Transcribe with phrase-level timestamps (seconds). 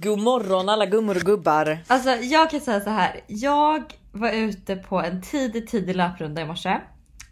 [0.00, 1.78] God morgon alla gummor och gubbar.
[1.86, 3.20] Alltså jag kan säga så här.
[3.26, 3.82] Jag
[4.12, 6.76] var ute på en tidig, tidig löprunda i morse.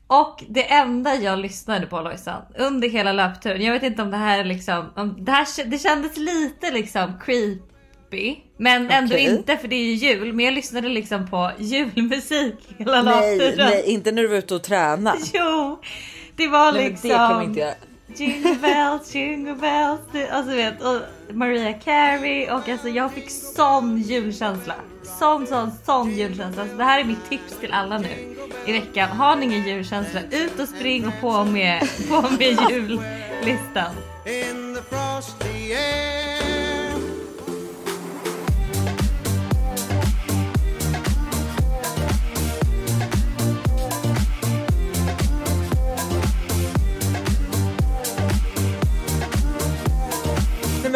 [0.07, 3.63] Och det enda jag lyssnade på Lojsan under hela löpturen.
[3.63, 7.13] Jag vet inte om det här är liksom, om det, här, det kändes lite liksom
[7.25, 8.37] creepy.
[8.59, 10.33] Men ändå inte för det är ju jul.
[10.33, 13.71] Men jag lyssnade liksom på julmusik hela Nej, löpturen.
[13.71, 15.19] nej, inte när du var ute och tränade.
[15.35, 15.81] Jo,
[16.37, 17.09] det var Nej, liksom.
[17.09, 17.75] det kan man inte göra.
[18.17, 20.31] Jingle bells, jingle bells.
[20.31, 21.01] Alltså du vet, och
[21.35, 24.75] Maria Carey och alltså jag fick sån julkänsla.
[25.19, 26.67] Sån, sån, sån julkänsla.
[26.69, 28.37] Så det här är mitt tips till alla nu
[28.67, 29.09] i veckan.
[29.09, 33.95] Har ni ingen julkänsla, ut och spring och på med, på med jullistan.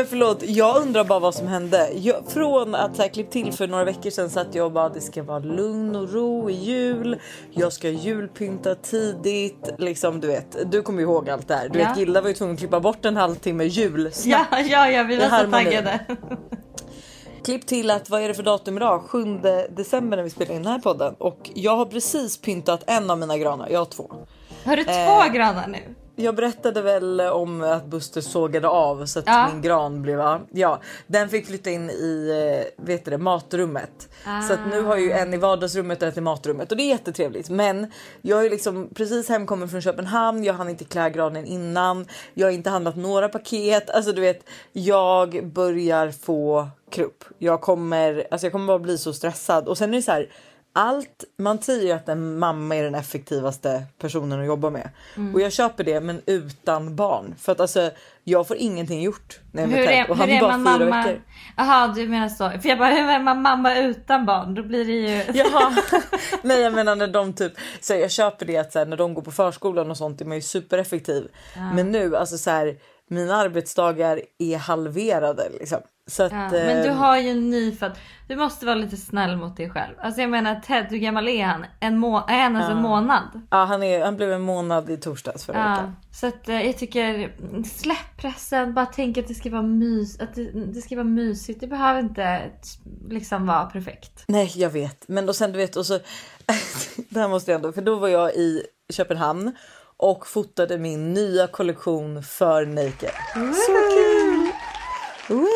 [0.00, 1.90] Men förlåt, jag undrar bara vad som hände.
[1.94, 4.88] Jag, från att så här, klipp till för några veckor sedan så att jag bara
[4.88, 7.18] det ska vara lugn och ro i jul.
[7.50, 9.70] Jag ska julpynta tidigt.
[9.78, 11.68] Liksom du vet, du kommer ihåg allt det här.
[11.68, 11.88] Du Ja.
[11.88, 14.10] vet Gilda var ju tvungen att klippa bort en halvtimme jul.
[14.24, 16.00] Ja, ja, ja, vi var så taggade.
[17.44, 19.02] Klipp till att vad är det för datum idag?
[19.02, 19.24] 7
[19.70, 23.18] december när vi spelar in den här podden och jag har precis pyntat en av
[23.18, 23.68] mina granar.
[23.70, 24.12] Jag har två.
[24.64, 25.78] Har du två Eh, granar nu?
[26.20, 29.48] Jag berättade väl om att Buster sågade av så att Ja.
[29.52, 32.30] min gran blev ja, den fick flytta in i
[32.76, 34.08] eh, vet du det, matrummet.
[34.48, 36.88] Så att nu har ju en i vardagsrummet och ett i matrummet och det är
[36.88, 37.50] jättetrevligt.
[37.50, 40.44] Men jag är liksom precis hemkommen från Köpenhamn.
[40.44, 42.06] Jag hann inte klä granen innan.
[42.34, 43.90] Jag har inte handlat några paket.
[43.90, 47.24] Alltså du vet, jag börjar få krupp.
[47.38, 50.28] Jag kommer, alltså jag kommer bara bli så stressad och sen är det så här
[50.72, 54.90] allt, man säger ju att en mamma är den effektivaste personen att jobba med.
[55.16, 55.34] Mm.
[55.34, 57.34] Och jag köper det men utan barn.
[57.38, 57.90] För att alltså
[58.24, 60.10] jag får ingenting gjort när jag Hur är.
[60.10, 61.02] Och hur han är bara man fyra mamma?
[61.02, 61.22] veckor.
[61.56, 62.50] Jaha du menar så.
[62.50, 64.54] För jag bara hur är man mamma utan barn?
[64.54, 65.38] Då blir det ju...
[65.38, 65.76] Jaha,
[66.42, 69.14] nej jag menar när de typ, så jag köper det att så här, när de
[69.14, 71.28] går på förskolan och sånt är man ju supereffektiv.
[71.74, 72.76] Men nu alltså så här,
[73.08, 75.80] mina arbetsdagar är halverade liksom.
[76.10, 77.92] Så att, Ja, men du eh, har ju en nyfödd.
[78.28, 79.94] Du måste vara lite snäll mot dig själv.
[79.98, 81.64] Alltså jag menar Ted, hur gammal är han?
[81.80, 83.22] En må- är han ens en månad?
[83.50, 85.96] ja, han, är, han blev en månad i torsdags förra Ja, veckan.
[86.12, 87.32] så att eh, jag tycker
[87.64, 88.74] släpp pressen.
[88.74, 91.60] Bara tänk att det ska vara mys, att det, det ska vara mysigt.
[91.60, 92.40] Det behöver inte
[93.08, 94.24] liksom vara perfekt.
[94.28, 95.94] Nej jag vet men och sen du vet och så
[97.08, 98.62] det här måste jag ändå för då var jag i
[98.92, 99.52] Köpenhamn
[99.96, 103.10] och fotade min nya kollektion för Naked.
[103.34, 104.50] Så kul!
[105.28, 105.46] Woo!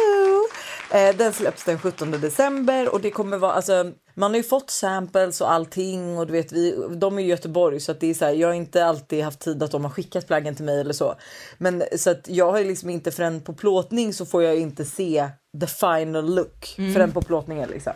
[0.95, 4.71] Eh, den släpps den 17 december och det kommer vara alltså man har ju fått
[4.71, 8.15] samples och allting och du vet vi de är i Göteborg så att det är
[8.15, 10.81] så här, jag har inte alltid haft tid att de har skickat plaggen till mig
[10.81, 11.15] eller så.
[11.59, 15.29] Men så att jag har liksom inte förrän på plåtning så får jag inte se
[15.61, 17.93] the final look förrän på plåtningen liksom.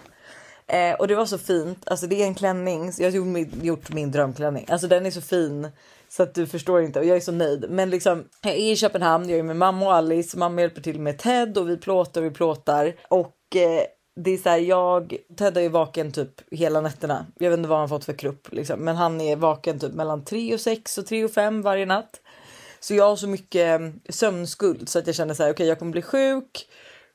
[0.67, 1.89] Eh, och det var så fint.
[1.89, 2.93] Alltså det är en klänning.
[2.99, 4.67] Jag har gjort min, gjort min drömklänning.
[4.69, 5.69] Alltså den är så fin
[6.09, 7.71] så att du förstår inte och jag är så nöjd.
[7.71, 9.29] Men liksom jag är i Köpenhamn.
[9.29, 10.39] Jag är med mamma och Alice.
[10.39, 13.83] Mamma hjälper till med Ted och vi plåtar och vi plåtar och eh,
[14.25, 17.27] det är så här, jag, Ted är ju vaken typ hela nätterna.
[17.39, 20.25] Jag vet inte vad han fått för krupp liksom, men han är vaken typ mellan
[20.25, 22.21] 3 och 6 och 3 och 5 varje natt.
[22.81, 25.79] Så jag har så mycket eh, sömnskuld så att jag känner så här, okej, jag
[25.79, 26.69] kommer bli sjuk.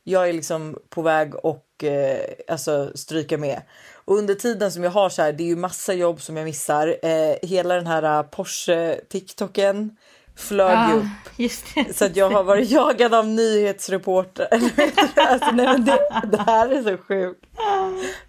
[0.03, 3.61] Jag är liksom på väg och eh, alltså stryka med.
[4.05, 6.45] Och under tiden som jag har så här, det är ju massa jobb som jag
[6.45, 6.97] missar.
[7.03, 9.91] Eh, hela den här eh, Porsche TikToken
[10.35, 11.95] flög Ja, upp.
[11.95, 14.47] Så att jag har varit jagad av nyhetsreporter.
[15.15, 15.99] alltså, nej, men det,
[16.31, 17.45] det här är så sjukt.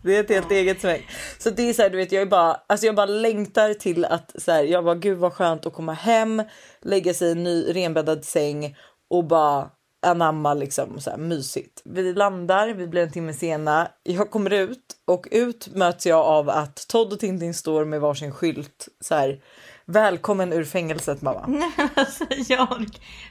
[0.03, 1.11] Det är ett helt eget sväng.
[1.39, 4.05] Så det är så här, du vet, jag är bara, alltså jag bara längtar till
[4.05, 6.43] att så här, jag bara gud vad skönt att komma hem,
[6.83, 8.77] lägga sig i en ny renbäddad säng
[9.11, 9.71] och bara
[10.05, 11.83] anamma liksom så här mysigt.
[11.85, 13.89] Vi landar, vi blir en timme sena.
[14.03, 18.33] Jag kommer ut och ut möts jag av att Todd och Tintin står med varsin
[18.33, 19.41] skylt så här.
[19.87, 21.63] Välkommen ur fängelset mamma.
[21.95, 22.87] alltså jag...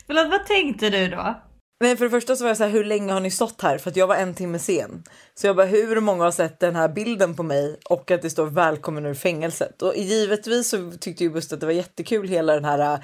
[0.07, 1.35] Förlåt, vad tänkte du då?
[1.83, 3.77] Nej för det första så var jag så här, hur länge har ni stått här?
[3.77, 5.03] För att jag var en timme sen.
[5.35, 8.29] Så jag bara, hur många har sett den här bilden på mig och att det
[8.29, 9.81] står välkommen ur fängelset?
[9.81, 13.03] Och givetvis så tyckte ju Buster att det var jättekul hela den här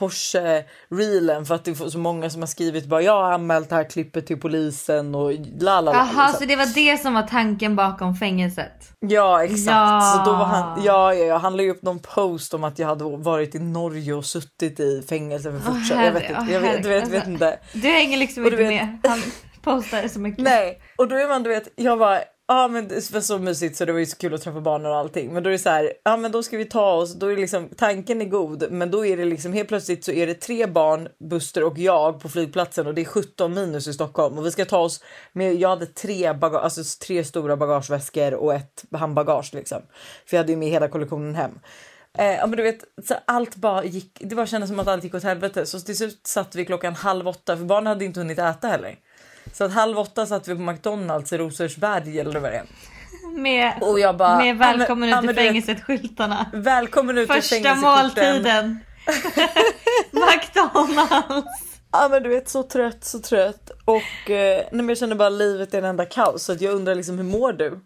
[0.00, 3.32] äh, Porsche reelen för att det är så många som har skrivit bara jag har
[3.32, 5.92] anmält det här klippet till polisen och la la.
[5.94, 6.40] Jaha, liksom.
[6.40, 8.92] så det var det som var tanken bakom fängelset?
[9.00, 9.66] Ja exakt.
[9.66, 10.00] Ja.
[10.24, 13.04] Så då var han, ja, ja, han la upp någon post om att jag hade
[13.04, 16.04] varit i Norge och suttit i fängelse för fortsatt.
[16.04, 16.52] jag vet inte.
[16.52, 17.32] Jag vet, vet, vet herre.
[17.32, 17.58] inte.
[17.72, 18.98] Du hänger liksom du inte vet- med.
[19.08, 19.22] Han
[19.62, 20.44] postar så mycket.
[20.44, 22.20] Nej, och då är man du vet, jag bara
[22.52, 24.90] Ja men det var så mysigt så det var ju så kul att träffa barnen
[24.90, 25.32] och allting.
[25.32, 27.30] Men då är det så här, ja men då ska vi ta oss, då är
[27.30, 30.34] det liksom, tanken är god men då är det liksom helt plötsligt så är det
[30.34, 34.46] tre barn, Buster och jag på flygplatsen och det är 17 minus i Stockholm och
[34.46, 38.84] vi ska ta oss med, jag hade tre, baga, alltså tre stora bagageväskor och ett
[38.92, 39.82] handbagage liksom.
[40.26, 41.58] För jag hade ju med hela kollektionen hem.
[42.18, 45.04] Eh, ja, men du vet, så allt bara gick, det bara kändes som att allt
[45.04, 45.66] gick åt helvete.
[45.66, 48.96] Så till slut satt vi klockan halv åtta för barnen hade inte hunnit äta heller.
[49.52, 52.64] Så att halv åtta satt vi på McDonalds i Rosersberg eller vad det är.
[53.38, 56.46] Med, Och jag bara, med välkommen ja, ut men- i ja, men du vet- fängelset-skyltarna.
[56.52, 58.02] Välkommen ut ur Första fängelseporten.
[58.04, 58.78] måltiden.
[60.12, 61.60] McDonalds.
[61.92, 63.70] Ja men du vet så trött, så trött.
[63.84, 66.44] Och eh, nej, jag känner bara livet är en enda kaos.
[66.44, 67.80] Så att jag undrar liksom hur mår du?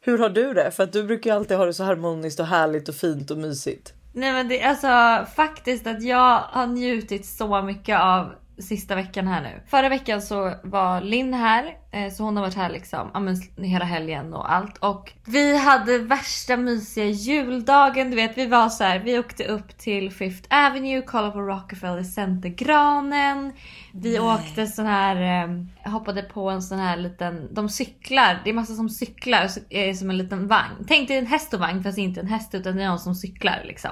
[0.00, 0.70] Hur har du det?
[0.70, 3.38] För att du brukar ju alltid ha det så harmoniskt och härligt och fint och
[3.38, 3.92] mysigt.
[4.14, 9.26] Nej men det är alltså faktiskt att jag har njutit så mycket av sista veckan
[9.26, 9.62] här nu.
[9.66, 11.76] Förra veckan så var Linn här,
[12.12, 14.78] så hon har varit här liksom ja, men hela helgen och allt.
[14.78, 18.10] Och vi hade värsta mysiga juldagen.
[18.10, 22.02] Du vet vi var så här, vi åkte upp till Fifth Avenue, kollade på Rockefeller
[22.02, 23.52] Center-granen.
[23.92, 28.54] Vi åkte sån här, eh, hoppade på en sån här liten, de cyklar, det är
[28.54, 30.84] massa som cyklar det som en liten vagn.
[30.88, 33.14] Tänk dig en häst och vagn fast inte en häst utan det är någon som
[33.14, 33.90] cyklar liksom.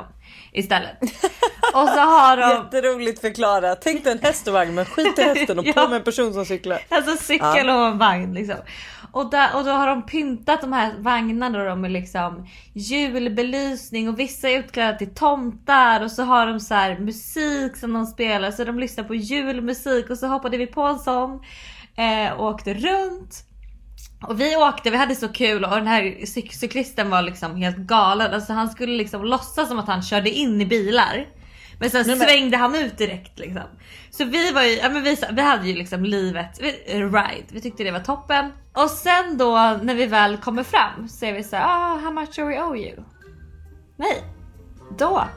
[0.52, 1.02] Istället.
[1.74, 3.78] Och så har de Jätteroligt förklarat.
[3.82, 5.88] Tänk dig en häst och vagn men skit i hästen och på Ja.
[5.88, 6.78] med en person som cyklar.
[6.88, 8.56] Alltså cykel och en vagn liksom.
[9.12, 14.18] Och, där, och då har de pyntat de här vagnarna då med liksom julbelysning och
[14.18, 18.50] vissa är utklädda till tomtar och så har de så här musik som de spelar
[18.50, 21.40] så de lyssnar på julmusik och så hoppade vi på en sån
[21.96, 23.44] eh, och åkte runt.
[24.28, 27.76] Och vi åkte, vi hade så kul och den här cyk- cyklisten var liksom helt
[27.76, 28.34] galen.
[28.34, 31.26] Alltså han skulle liksom låtsas som att han körde in i bilar.
[31.80, 33.62] Men sen Nej, men- svängde han ut direkt liksom.
[34.10, 37.44] Så vi var ju, ja men vi, vi hade ju liksom livet, vi- ride.
[37.48, 38.52] Vi tyckte det var toppen.
[38.72, 42.10] Och sen då när vi väl kommer fram så är vi så här, ah, how
[42.12, 42.96] much are we owe you?
[43.96, 44.22] Nej.
[44.98, 45.28] Då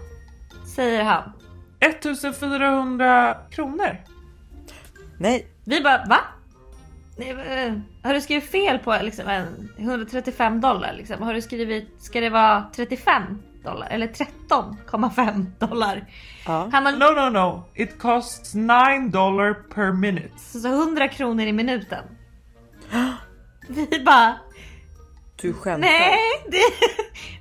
[0.75, 1.31] säger han.
[1.79, 3.97] 1400 kronor.
[5.19, 6.19] Nej, Vi bara va?
[7.17, 7.73] Eh,
[8.03, 10.93] har du skrivit fel på liksom, en 135 dollar?
[10.93, 11.21] Liksom?
[11.21, 13.23] Har du skrivit, ska det vara 35
[13.63, 16.08] dollar eller 13,5 dollar?
[16.46, 16.69] Ja.
[16.72, 17.63] Han har No, no, no.
[17.75, 18.68] It costs 9
[19.12, 20.40] dollar per minute.
[20.40, 22.04] så 100 kronor i minuten.
[23.68, 24.36] Vi bara
[25.42, 25.80] du skämtar.
[25.81, 26.18] nej,
[26.52, 26.58] det,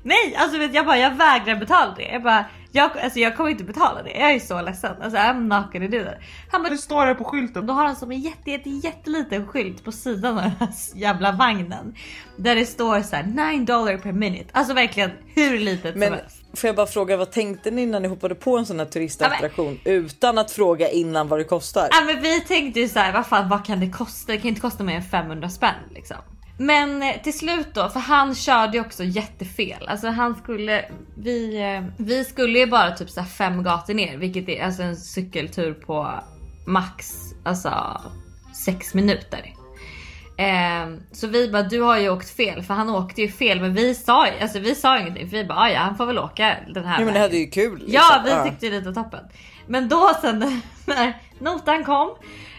[0.03, 2.03] nej, alltså vet jag bara jag vägrar betala det.
[2.03, 4.11] Jag bara jag, alltså, jag kommer inte betala det.
[4.11, 4.97] Jag är så ledsen.
[5.03, 6.15] Alltså I'm not gonna do that.
[6.51, 7.67] Han bara Det står här på skylten.
[7.67, 11.33] Då har han som en jätte, jätte, jätteliten skylt på sidan av den här jävla
[11.33, 11.95] vagnen.
[12.37, 14.51] Där det står så här 9 dollar per minute.
[14.53, 16.37] Alltså verkligen hur litet Men som helst.
[16.55, 19.81] får jag bara fråga vad tänkte ni när ni hoppade på en sån här turistattraktion
[19.85, 21.89] utan att fråga innan vad det kostar?
[21.91, 24.33] Ja men vi tänkte ju så här, vad fan vad kan det kosta?
[24.33, 26.17] Det kan inte kosta mer än 500 spänn liksom.
[26.62, 29.89] Men eh, till slut då, för han körde ju också jättefel.
[29.89, 30.85] Alltså han skulle,
[31.19, 34.97] vi, eh, vi skulle ju bara typ så fem gator ner, vilket är alltså en
[34.97, 36.11] cykeltur på
[36.67, 37.12] max
[37.45, 38.01] alltså
[38.65, 39.55] sex minuter.
[40.39, 43.75] Eh, så vi bara, du har ju åkt fel för han åkte ju fel men
[43.75, 46.57] vi sa alltså vi sa ingenting för vi bara, "Ah, ja han får väl åka
[46.75, 47.79] den här Ja, men det vägen." hade ju kul.
[47.79, 47.93] liksom.
[47.95, 49.21] Ja, vi tyckte det var toppen.
[49.67, 50.39] Men då sen
[50.87, 52.11] när notan kom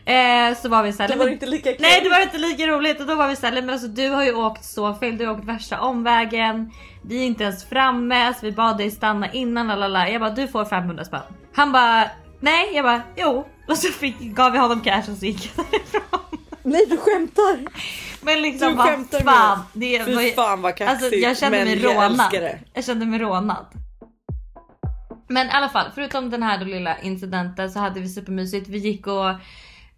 [0.06, 1.10] eh, så var vi såhär.
[1.10, 1.82] Det var inte lika kul.
[1.82, 4.24] Nej det var inte lika roligt och då var vi såhär, men alltså du har
[4.24, 6.72] ju åkt så fel, du har åkt värsta omvägen.
[7.04, 10.10] Vi är inte ens framme så vi bad dig stanna innan lalala.
[10.10, 11.22] Jag bara du får 500 spänn.
[11.54, 12.10] Han bara
[12.40, 13.48] nej, jag bara jo.
[13.68, 16.20] Och så fick, gav vi honom cash och så gick jag därifrån.
[16.64, 17.60] Nej du skämtar.
[18.22, 19.60] Men liksom Du vad skämtar fan.
[19.74, 21.04] Det Fy var fan vad kaxigt.
[21.04, 22.60] Alltså jag kände men mig jag rånad.
[22.74, 23.66] Jag kände mig rånad.
[25.28, 28.68] Men i alla fall, förutom den här då lilla incidenten så hade vi supermysigt.
[28.68, 29.30] Vi gick och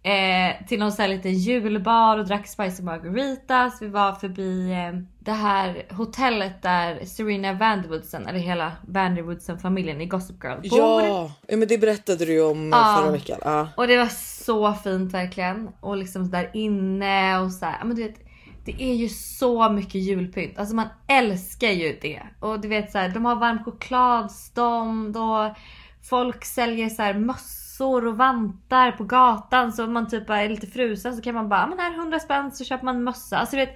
[0.04, 3.82] eh, till någon sån här liten julbar och drack spicy margaritas.
[3.82, 10.06] Vi var förbi eh, det här hotellet där Serena Vanderwoodsen, eller hela Vanderwoodsen familjen i
[10.06, 10.78] Gossip Girl bor.
[10.78, 12.98] Ja, ja, men det berättade du ju om Ja.
[13.00, 13.38] förra veckan.
[13.44, 13.68] Ja.
[13.76, 14.08] Och det var
[14.44, 15.68] så fint verkligen.
[15.80, 18.16] Och liksom där inne och så här, men du vet,
[18.64, 20.58] det är ju så mycket julpynt.
[20.58, 22.22] Alltså man älskar ju det.
[22.40, 25.56] Och du vet så här, de har varm chokladstånd och
[26.02, 29.72] folk säljer så här mössor och vantar på gatan.
[29.72, 32.20] Så om man typ är lite frusen så kan man bara, "Ja, men här 100
[32.20, 33.36] spänn så köper man en mössa.
[33.38, 33.70] Alltså vet,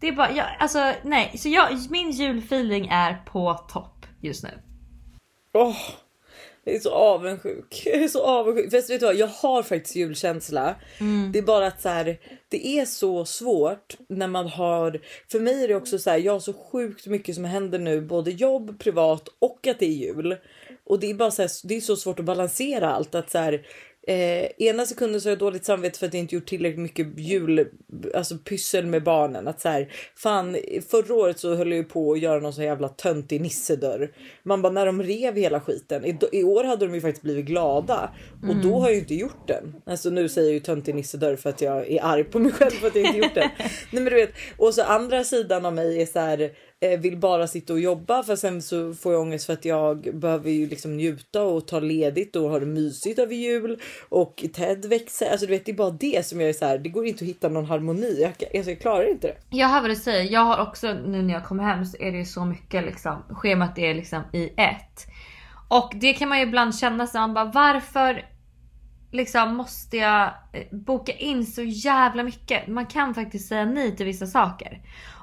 [0.00, 1.38] det är bara, jag, alltså nej.
[1.38, 4.50] Så jag, min julfeeling är på topp just nu.
[5.52, 5.76] Åh,
[6.64, 7.82] jag är så avundsjuk.
[7.84, 8.70] Jag är så avundsjuk.
[8.70, 10.74] Fast vet du vad, jag har faktiskt julkänsla.
[11.32, 15.00] Det är bara att så här, det är så svårt när man har.
[15.30, 18.00] För mig är det också så här, jag har så sjukt mycket som händer nu,
[18.00, 20.36] både jobb, privat och att det är jul.
[20.90, 23.38] Och det är bara så här, det är så svårt att balansera allt att så
[23.38, 23.66] här.
[24.06, 27.18] Eh, ena sekunden så har jag dåligt samvete för att jag inte gjort tillräckligt mycket
[27.18, 27.68] jul,
[28.14, 29.48] alltså pyssel med barnen.
[29.48, 30.56] Att så här, fan,
[30.90, 34.12] förra året så höll jag ju på att göra någon så jävla töntig nissedörr.
[34.42, 36.04] Man bara när de rev hela skiten.
[36.04, 38.10] I, I år hade de ju faktiskt blivit glada
[38.48, 39.74] och då har jag ju inte gjort den.
[39.86, 42.70] Alltså nu säger jag ju töntig nissedörr för att jag är arg på mig själv
[42.70, 43.48] för att jag inte gjort den.
[43.90, 46.50] Nej men du vet, och så andra sidan av mig är så här
[46.82, 50.18] Eh, vill bara sitta och jobba för sen så får jag ångest för att jag
[50.18, 54.84] behöver ju liksom njuta och ta ledigt och ha det mysigt över jul och Ted
[54.84, 55.30] växer.
[55.30, 56.78] Alltså du vet, det är bara det som jag är så här.
[56.78, 58.20] Det går inte att hitta någon harmoni.
[58.20, 59.56] Jag, alltså, jag klarar inte det.
[59.56, 60.32] Jag hör vad du säger.
[60.32, 63.24] Jag har också nu när jag kommer hem så är det ju så mycket liksom.
[63.28, 65.06] Schemat är liksom i ett.
[65.68, 68.24] Och det kan man ju ibland känna så man bara varför
[69.12, 70.22] liksom måste jag
[70.52, 72.66] eh, boka in så jävla mycket?
[72.66, 74.80] Man kan faktiskt säga nej till vissa saker.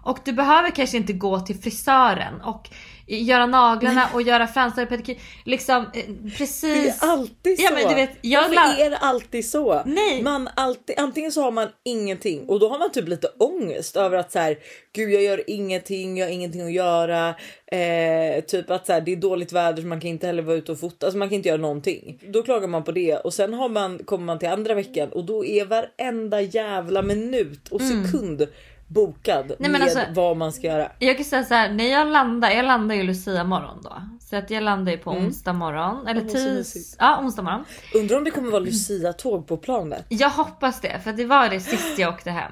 [0.07, 2.69] Och du behöver kanske inte gå till frisören och
[3.07, 5.17] göra naglarna och göra fransar och pedikyr.
[5.45, 6.99] Liksom eh, precis.
[6.99, 7.63] Det är alltid så.
[7.63, 9.81] Ja, men du vet, jag Varför la- är det alltid så?
[9.85, 10.23] Nej.
[10.23, 14.17] Man alltid, antingen så har man ingenting och då har man typ lite ångest över
[14.17, 14.57] att så här,
[14.93, 17.35] gud jag gör ingenting, jag har ingenting att göra.
[17.71, 20.55] Eh, typ att så här, det är dåligt väder så man kan inte heller vara
[20.55, 22.19] ute och fota, alltså man kan inte göra någonting.
[22.33, 25.25] Då klagar man på det och sen har man, kommer man till andra veckan och
[25.25, 28.47] då är varenda jävla minut och sekund
[28.87, 29.55] bokad Mm.
[29.59, 30.91] men med alltså- vad man ska göra.
[30.99, 33.93] Jag kan säga så här, när jag landar, jag landar ju Lucia morgon då.
[34.19, 36.07] Så att jag landar ju på onsdag morgon.
[36.07, 36.29] Eller Mm.
[36.29, 36.45] så tis...
[36.45, 36.95] mysigt.
[36.99, 37.63] Ja, onsdag morgon.
[37.95, 40.05] Undrar om det kommer vara Lucia-tåg på planet?
[40.09, 42.51] Jag hoppas det, för det var det sist jag åkte hem.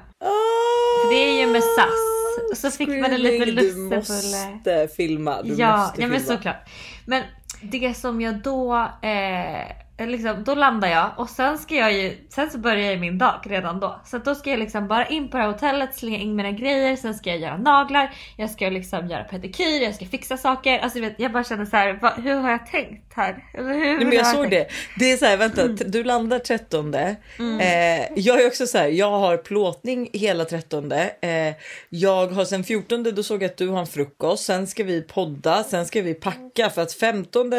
[1.02, 2.50] För det är ju med SAS.
[2.50, 5.42] Och så fick man en lite Screaming, Du måste filma.
[5.42, 6.36] Du Ja, måste ja men filma.
[6.36, 6.68] såklart.
[7.06, 7.22] Men
[7.62, 12.16] det som jag då, eh, Eh, liksom, då landar jag och sen ska jag ju,
[12.28, 14.00] sen så börjar jag min dag redan då.
[14.04, 16.96] Så då ska jag liksom bara in på det här hotellet, slänga in mina grejer,
[16.96, 20.78] sen ska jag göra naglar, jag ska liksom göra pedikyr, jag ska fixa saker.
[20.78, 23.44] Alltså du vet, jag bara känner så här, vad, hur har jag tänkt här?
[23.54, 24.66] Eller hur, Nej, men jag såg det.
[24.98, 25.76] Det är så här, vänta, Mm.
[25.86, 26.94] du landar 13.
[26.94, 27.14] Eh,
[28.14, 30.92] jag är också så här, jag har plåtning hela 13.
[30.92, 31.54] Eh,
[31.88, 34.44] jag har sen 14, då såg jag att du har en frukost.
[34.44, 37.52] Sen ska vi podda, sen ska vi packa för att 15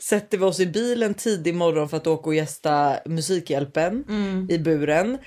[0.00, 4.46] sätter vi oss i bilen tidig morgon för att åka och gästa Musikhjälpen Mm.
[4.50, 5.18] i buren.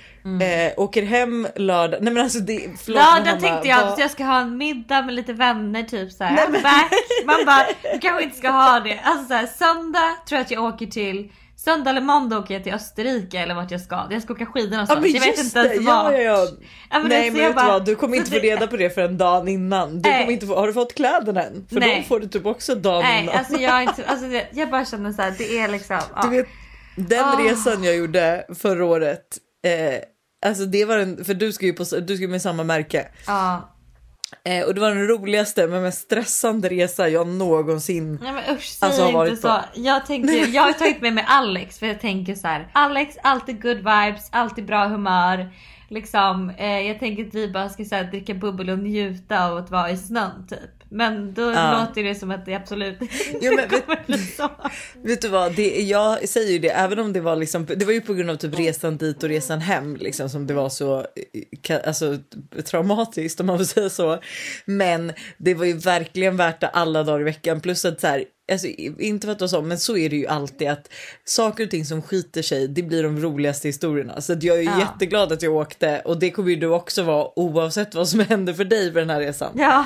[0.42, 1.98] Eh, åker hem lördag.
[2.02, 4.56] Nej men alltså det, förlåt, men Hanna, tänkte jag vad- att jag ska ha en
[4.56, 6.36] middag med lite vänner typ såhär.
[6.46, 6.92] I'm back.
[7.26, 9.00] Man bara, du kanske inte ska ha det.
[9.04, 9.46] Alltså såhär,
[9.82, 13.54] söndag tror jag att jag åker till Söndag eller måndag åker jag till Österrike eller
[13.54, 14.06] vart jag ska.
[14.10, 15.00] Jag ska åka skidor Ja någonstans.
[15.00, 16.12] men jag vet inte ens vart.
[16.12, 16.46] ja, ja, ja.
[16.90, 18.90] Ja, men Nej men vet bara- du vad, du kommer inte få reda på det
[18.90, 20.02] för en dag innan.
[20.02, 20.20] Du Nej.
[20.20, 21.66] kommer inte få, har du fått kläderna än?
[21.68, 21.96] För Nej.
[22.00, 23.34] de får du typ också dagen Nej innan.
[23.34, 26.00] alltså jag, inte, alltså jag bara känner såhär, det är liksom.
[26.14, 26.22] Ja.
[26.22, 26.46] Du vet,
[26.96, 27.36] den Ah.
[27.40, 29.38] resan jag gjorde förra året.
[29.66, 30.00] Eh,
[30.46, 33.08] alltså det var en, för du ska ju på, du ska med samma märke.
[33.26, 33.74] ja.
[34.44, 38.18] Eh, och det var den roligaste men mest stressande resa jag någonsin.
[38.22, 39.60] Nej men usch säg Alltså, har varit inte så.
[39.74, 42.68] Jag, tänker, jag har tagit med mig Alex för jag tänker så här.
[42.72, 45.52] Alex alltid good vibes, alltid bra humör.
[45.88, 49.56] Liksom, eh, jag tänker att vi bara ska så här, dricka bubbel och njuta av
[49.56, 50.77] att vara i snön typ.
[50.90, 51.80] Men då Ja.
[51.86, 52.96] låter det som att det absolut
[53.40, 54.50] Jo, men inte vet- kommer bli så.
[55.02, 57.92] Vet du vad, det, jag säger ju det, även om det var liksom, det var
[57.92, 60.98] ju på grund av typ resan dit och resan hem liksom som det var så
[61.68, 62.16] eh, alltså,
[62.64, 64.18] traumatiskt om man får säga så.
[64.64, 68.24] Men det var ju verkligen värt det alla dagar i veckan plus att så här,
[68.52, 68.66] alltså
[68.98, 70.90] inte för att vara så, men så är det ju alltid att
[71.24, 74.20] saker och ting som skiter sig, det blir de roligaste historierna.
[74.20, 74.78] Så jag är Ja.
[74.78, 78.52] jätteglad att jag åkte och det kommer ju du också vara oavsett vad som händer
[78.52, 79.52] för dig på den här resan.
[79.58, 79.84] Ja.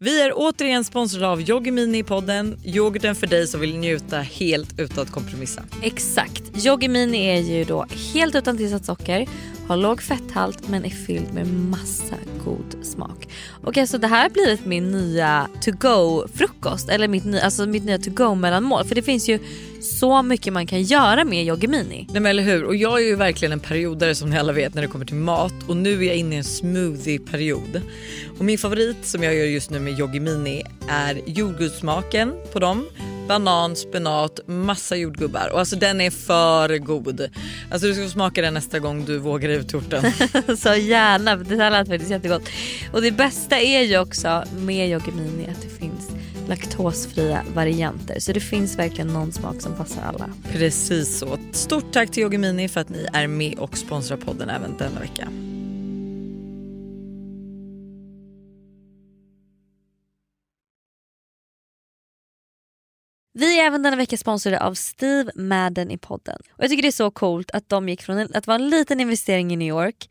[0.00, 2.58] Vi är återigen sponsrade av Yoggi Mini i podden.
[2.64, 5.62] Yoghurten för dig som vill njuta helt utan att kompromissa.
[5.82, 6.66] Exakt.
[6.66, 9.28] Yoggi Mini är ju då helt utan tillsatt socker,
[9.68, 12.14] har låg fetthalt men är fylld med massa
[12.44, 13.28] god smak.
[13.64, 17.66] Och alltså det här har blivit min nya to go frukost eller mitt, nya- alltså
[17.66, 19.38] mitt nya to go mellanmål för det finns ju
[19.80, 22.06] så mycket man kan göra med Yoggi Mini.
[22.08, 24.74] Nej men eller hur och jag är ju verkligen en periodare som ni alla vet
[24.74, 27.82] när det kommer till mat och nu är jag inne i en smoothie period.
[28.38, 32.86] Och min favorit som jag gör just nu med Yoggi Mini är jordgubbssmaken på dem.
[33.28, 37.28] Banan, spenat, massa jordgubbar och alltså den är för god.
[37.70, 40.12] Alltså du ska få smaka den nästa gång du vågar ut torten.
[40.58, 42.48] så gärna, det här lät faktiskt jättegott.
[42.92, 46.17] Och det bästa är ju också med Yoggi Mini att det finns
[46.48, 48.20] laktosfria varianter.
[48.20, 50.30] Så det finns verkligen någon smak som passar alla.
[50.52, 51.38] Precis så.
[51.52, 55.00] Stort tack till Yoggi Mini för att ni är med och sponsrar podden även denna
[55.00, 55.28] vecka.
[63.38, 66.38] Vi är även denna vecka sponsrade av Steve Madden i podden.
[66.50, 69.00] Och jag tycker det är så coolt att de gick från att vara en liten
[69.00, 70.10] investering i New York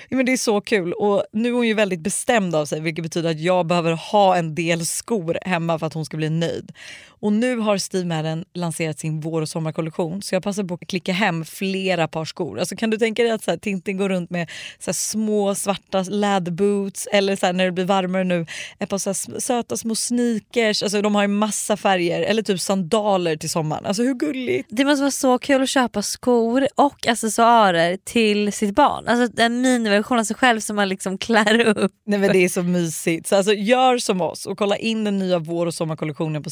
[0.11, 2.79] Ja, men det är så kul och nu är hon ju väldigt bestämd av sig
[2.81, 6.29] vilket betyder att jag behöver ha en del skor hemma för att hon ska bli
[6.29, 6.71] nöjd.
[7.21, 10.87] Och nu har Steve Madden lanserat sin vår och sommarkollektion så jag passar på att
[10.87, 12.59] klicka hem flera par skor.
[12.59, 14.49] Alltså kan du tänka dig att så här, Tintin går runt med
[14.79, 18.45] så små svarta läderboots eller så här, när det blir varmare nu
[18.79, 20.83] ett par så här, söta små sneakers.
[20.83, 23.85] Alltså de har ju massa färger eller typ sandaler till sommaren.
[23.85, 24.69] Alltså hur gulligt?
[24.71, 29.07] Det måste vara så kul att köpa skor och accessoarer till sitt barn.
[29.07, 31.91] Alltså en miniversion av sig själv som man liksom klär upp.
[32.05, 33.27] Nej men det är så mysigt.
[33.27, 36.49] Så alltså, gör som oss och kolla in den nya vår och sommarkollektionen på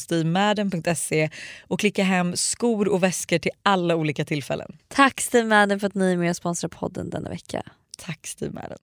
[0.68, 1.30] steamadden.se
[1.68, 4.72] och klicka hem skor och väskor till alla olika tillfällen.
[4.88, 7.62] Tack Steve Madden för att ni är med och sponsrar podden denna vecka.
[7.98, 8.78] Tack Steve Madden.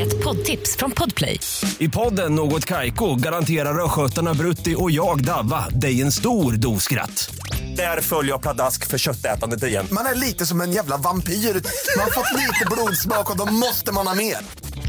[0.00, 1.40] Ett poddtips från Podplay.
[1.78, 7.30] I podden Något Kaiko garanterar östgötarna Brutti och jag, Davva, dig en stor dos skratt.
[7.76, 9.86] Där följer jag pladask för köttätandet igen.
[9.92, 11.32] Man är lite som en jävla vampyr.
[11.32, 14.36] Man har fått lite blodsmak och då måste man ha mer.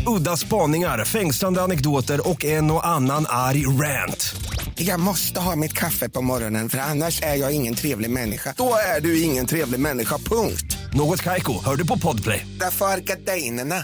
[0.08, 4.36] Udda spaningar, fängslande anekdoter och en och annan arg rant.
[4.81, 8.53] Jag måste ha mitt kaffe på morgonen för annars är jag ingen trevlig människa.
[8.57, 10.77] Då är du ingen trevlig människa, punkt.
[10.93, 12.48] Något Kaiko, hör du på Podplay.
[12.59, 13.75] Därför är gardinerna.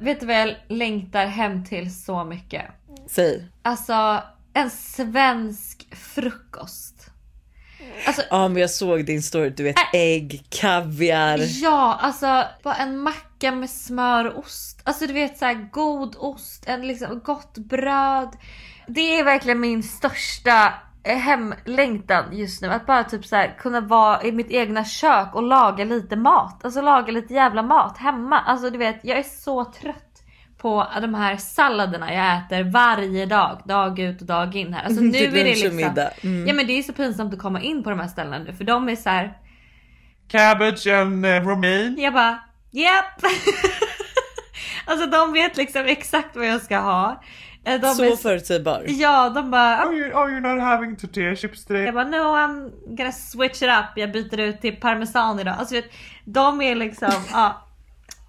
[0.00, 2.64] Vet du vad jag längtar hem till så mycket?
[3.10, 3.48] Säg.
[3.62, 4.22] Alltså
[4.54, 6.94] en svensk frukost.
[8.06, 11.40] Alltså Ja men jag såg din story, du vet ägg, kaviar.
[11.62, 14.77] ja, alltså bara en macka med smör och ost.
[14.88, 18.28] Alltså du vet så här god ost, en liksom gott bröd.
[18.86, 22.68] Det är verkligen min största eh, hemlängtan just nu.
[22.68, 26.64] Att bara typ så här kunna vara i mitt egna kök och laga lite mat.
[26.64, 28.40] Alltså laga lite jävla mat hemma.
[28.40, 30.22] Alltså du vet, jag är så trött
[30.58, 34.84] på de här salladerna jag äter varje dag, dag ut och dag in här.
[34.84, 35.76] Alltså nu Till är det liksom...
[35.76, 36.10] middag.
[36.20, 36.46] Mm.
[36.46, 38.64] Ja men det är så pinsamt att komma in på de här ställena nu för
[38.64, 39.38] de är så här.
[40.28, 41.96] Cabbage and uh, romaine.
[41.98, 42.38] Jag bara,
[42.70, 43.22] japp!
[44.84, 47.22] alltså de vet liksom exakt vad jag ska ha.
[47.64, 48.84] Eh, De så är, förutsägbar.
[48.86, 51.82] Ja, de bara, Oh, you, oh, you're not having tortilla chips today.
[51.84, 53.86] jag bara no I'm gonna switch it up.
[53.96, 55.54] Jag byter ut till parmesan idag.
[55.58, 55.92] Alltså vet,
[56.24, 57.64] de är liksom, ja.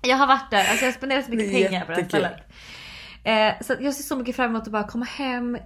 [0.02, 2.34] Jag har varit där, alltså jag har spenderat så mycket pengar på det här stället.
[3.24, 5.58] Eh, så jag ser så mycket fram emot att bara komma hem,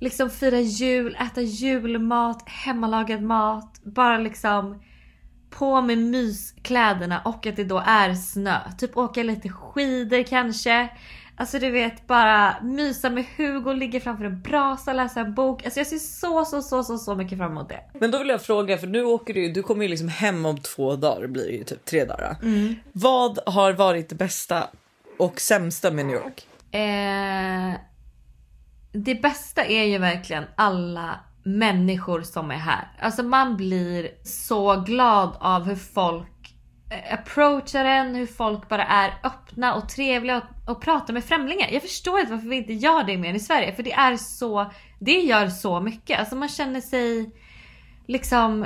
[0.00, 4.82] liksom fira jul, äta julmat, hemmalagad mat, bara liksom
[5.50, 8.58] på med myskläderna och att det då är snö.
[8.78, 10.88] Typ åka lite skidor kanske.
[11.36, 15.64] Alltså du vet bara mysa med Hugo, ligga framför en brasa, läsa en bok.
[15.64, 17.80] Alltså jag ser så så så så så mycket fram emot det.
[18.00, 20.58] Men då vill jag fråga för nu åker du, du kommer ju liksom hem om
[20.58, 22.36] två dagar blir det ju typ tre dagar.
[22.92, 24.68] Vad har varit det bästa
[25.18, 26.46] och sämsta med New York?
[26.74, 27.80] Eh,
[28.92, 32.88] det bästa är ju verkligen alla människor som är här.
[33.00, 36.54] Alltså man blir så glad av hur folk
[36.90, 41.68] eh, approachar en, hur folk bara är öppna och trevliga och, och pratar med främlingar.
[41.70, 44.70] Jag förstår inte varför vi inte gör det mer i Sverige för det är så,
[45.00, 46.18] det gör så mycket.
[46.18, 47.30] Alltså man känner sig
[48.06, 48.62] liksom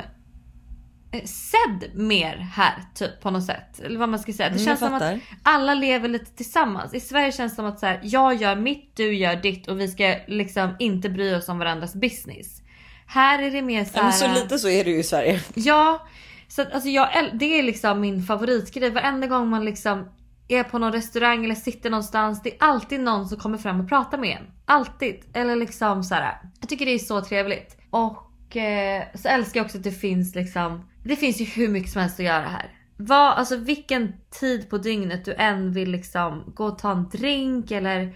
[1.13, 3.81] eh, sedd mer här typ på något sätt.
[3.81, 4.49] Eller vad man ska säga.
[4.49, 6.95] Det Mm, känns som att alla lever lite tillsammans.
[6.95, 9.81] I Sverige känns det som att så här, jag gör mitt, du gör ditt och
[9.81, 12.64] vi ska liksom inte bry oss om varandras business.
[13.07, 14.03] Här är det mer så här.
[14.03, 15.41] men så lite så är det ju i Sverige.
[15.55, 16.07] Ja,
[16.49, 18.91] så att, alltså jag, det är liksom min favoritgrej.
[18.91, 20.09] Varenda gång man liksom
[20.49, 22.43] är på någon restaurang eller sitter någonstans.
[22.43, 24.47] Det är alltid någon som kommer fram och pratar med en.
[24.65, 25.25] Alltid.
[25.35, 26.39] Eller liksom så här.
[26.61, 27.77] Jag tycker det är så trevligt.
[27.91, 30.89] Och eh, så älskar jag också att det finns liksom.
[31.05, 32.71] Det finns ju hur mycket som helst att göra här.
[32.97, 37.71] Vad, alltså vilken tid på dygnet du än vill liksom gå och ta en drink
[37.71, 38.15] eller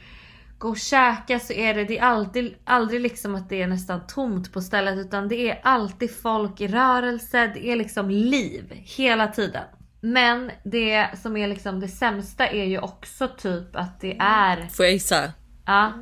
[0.58, 4.06] gå och käka så är det, det är alltid, aldrig liksom att det är nästan
[4.06, 9.28] tomt på stället utan det är alltid folk i rörelse, det är liksom liv hela
[9.28, 9.64] tiden.
[10.00, 14.84] Men det som är liksom det sämsta är ju också typ att det är, Får
[14.84, 15.32] jag gissa?
[15.66, 15.92] ja,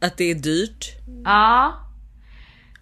[0.00, 0.86] Att det är dyrt?
[1.24, 1.84] ja.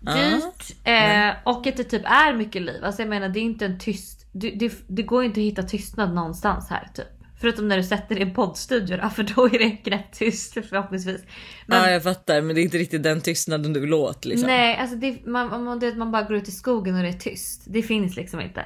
[0.01, 2.85] Dyrt eh, och att det typ är mycket liv.
[2.85, 5.63] Alltså jag menar det är inte en tyst, det, det, det går inte att hitta
[5.63, 7.16] tystnad någonstans här typ.
[7.41, 11.21] Förutom när du sätter dig i en poddstudio då, för då är det knäpptyst förhoppningsvis.
[11.67, 14.47] Men, Ja jag fattar men det är inte riktigt den tystnaden du vill åt liksom.
[14.47, 17.13] Nej, alltså det, man, man, vet, man bara går ut i skogen och det är
[17.13, 17.63] tyst.
[17.67, 18.61] Det finns liksom inte.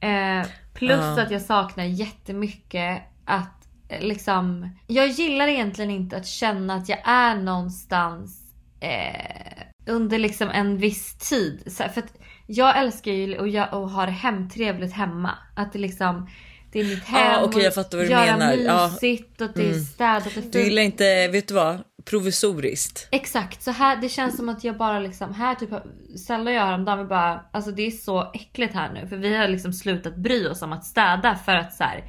[0.00, 1.22] Eh, Plus Ja.
[1.22, 4.70] att jag saknar jättemycket att eh, liksom.
[4.86, 11.18] Jag gillar egentligen inte att känna att jag är någonstans eh, under liksom en viss
[11.30, 11.62] tid.
[11.66, 12.02] Så, för
[12.46, 15.30] jag älskar ju att ha det hemtrevligt hemma.
[15.56, 16.28] Att det liksom
[16.72, 17.42] det är mitt hem.
[17.44, 18.88] Okej, och jag fattar vad du göra menar.
[18.90, 19.80] Mysigt och att det är Mm.
[19.84, 23.08] städat och Du gillar inte, vet du vad, provisoriskt.
[23.10, 25.70] Exakt, så här, det känns som att jag bara liksom, här typ,
[26.18, 29.36] Stella och jag häromdagen vi bara, alltså det är så äckligt här nu för vi
[29.36, 32.04] har liksom slutat bry oss om att städa för att så här,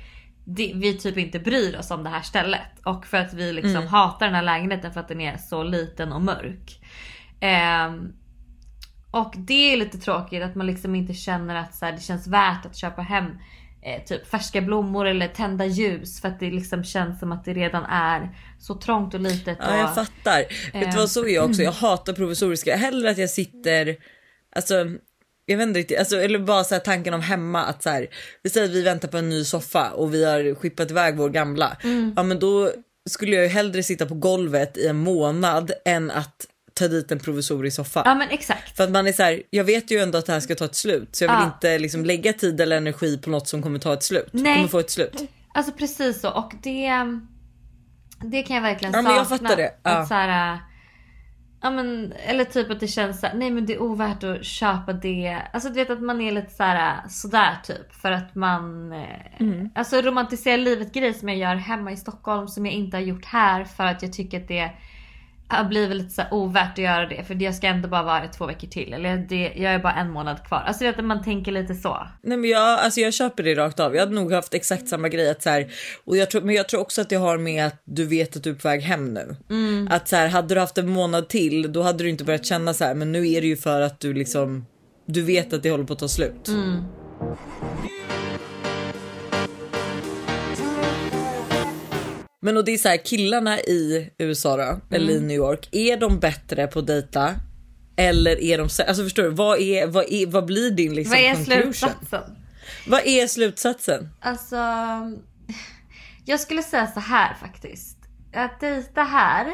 [0.45, 3.76] det, vi typ inte bryr oss om det här stället och för att vi liksom
[3.76, 3.88] Mm.
[3.88, 6.82] hatar den här lägenheten för att den är så liten och mörk.
[7.41, 8.13] Ehm,
[9.12, 12.28] och det är lite tråkigt att man liksom inte känner att så här, det känns
[12.28, 13.26] värt att köpa hem
[13.82, 17.54] eh, typ färska blommor eller tända ljus för att det liksom känns som att det
[17.54, 19.58] redan är så trångt och litet.
[19.62, 20.39] Ja, jag och- fattar.
[20.74, 20.91] Vet Eh.
[20.91, 21.62] du vad, så är jag också.
[21.62, 22.76] Jag hatar provisoriska.
[22.76, 23.96] Hellre att jag sitter,
[24.56, 24.76] alltså
[25.46, 28.08] jag vet inte riktigt, alltså, eller bara så tanken om hemma att så här,
[28.44, 31.30] vi säger att vi väntar på en ny soffa och vi har skippat iväg vår
[31.30, 31.78] gamla.
[31.84, 32.13] Mm.
[32.15, 32.72] Ja men då
[33.10, 36.46] skulle jag ju hellre sitta på golvet i en månad än att
[36.82, 38.02] ta dit en provisorisk soffa.
[38.06, 38.78] Ja men exakt.
[38.78, 40.65] För att man är så här, jag vet ju ändå att det här ska ta
[40.65, 41.46] ett slut så jag vill Ja.
[41.56, 44.30] inte liksom lägga tid eller energi på något som kommer ta ett slut.
[44.32, 44.56] Nej.
[44.56, 45.24] Kommer få ett slut.
[45.54, 46.89] Alltså precis så och det
[48.24, 49.10] Det kan jag verkligen Ja, sakna.
[49.10, 49.72] men jag fattar det.
[49.84, 49.89] Ja.
[49.91, 50.60] Att så här,
[51.62, 54.46] ja, men, eller typ att det känns så här, nej men det är ovärt att
[54.46, 55.41] köpa det.
[55.54, 57.94] Alltså du vet att man är lite så här sådär typ.
[57.94, 59.06] För att man eh,
[59.39, 59.70] Mm.
[59.76, 63.26] Alltså romantisera livet grej som jag gör hemma i Stockholm som jag inte har gjort
[63.26, 64.72] här för att jag tycker att det
[65.58, 68.20] har blivit lite så här ovärt att göra det för jag ska ändå bara vara
[68.20, 68.94] här två veckor till.
[68.94, 70.64] Eller det, jag är bara en månad kvar.
[70.68, 72.08] Alltså vet att man tänker lite så.
[72.24, 73.96] Nej men jag, alltså jag köper det rakt av.
[73.96, 75.72] Jag hade nog haft exakt samma grej att så här,
[76.06, 78.44] och jag tror, men jag tror också att det har med att du vet att
[78.44, 79.36] du är på väg hem nu.
[79.50, 79.88] Mm.
[79.92, 82.74] Att så här, hade du haft en månad till då hade du inte börjat känna
[82.74, 84.66] så här, men nu är det ju för att du liksom,
[85.06, 86.48] du vet att det håller på att ta slut.
[86.48, 86.84] Mm.
[92.43, 95.27] Men och det är så här, killarna i USA då, eller i Mm.
[95.27, 97.36] New York, är de bättre på att dejta?
[97.95, 101.19] Eller är de, alltså förstår du, vad, är, vad, är, vad blir din liksom Vad
[101.19, 101.73] är conclusion?
[101.73, 102.36] slutsatsen?
[102.88, 104.10] Vad är slutsatsen?
[104.19, 104.58] Alltså,
[106.25, 107.97] jag skulle säga så här faktiskt.
[108.34, 109.54] Att dejta här,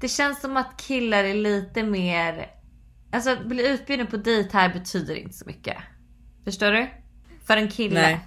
[0.00, 2.50] det känns som att killar är lite mer...
[3.12, 5.76] Alltså att bli utbjuden på dejt här betyder inte så mycket.
[6.44, 6.86] Förstår du?
[7.46, 8.00] För en kille.
[8.00, 8.20] Nej.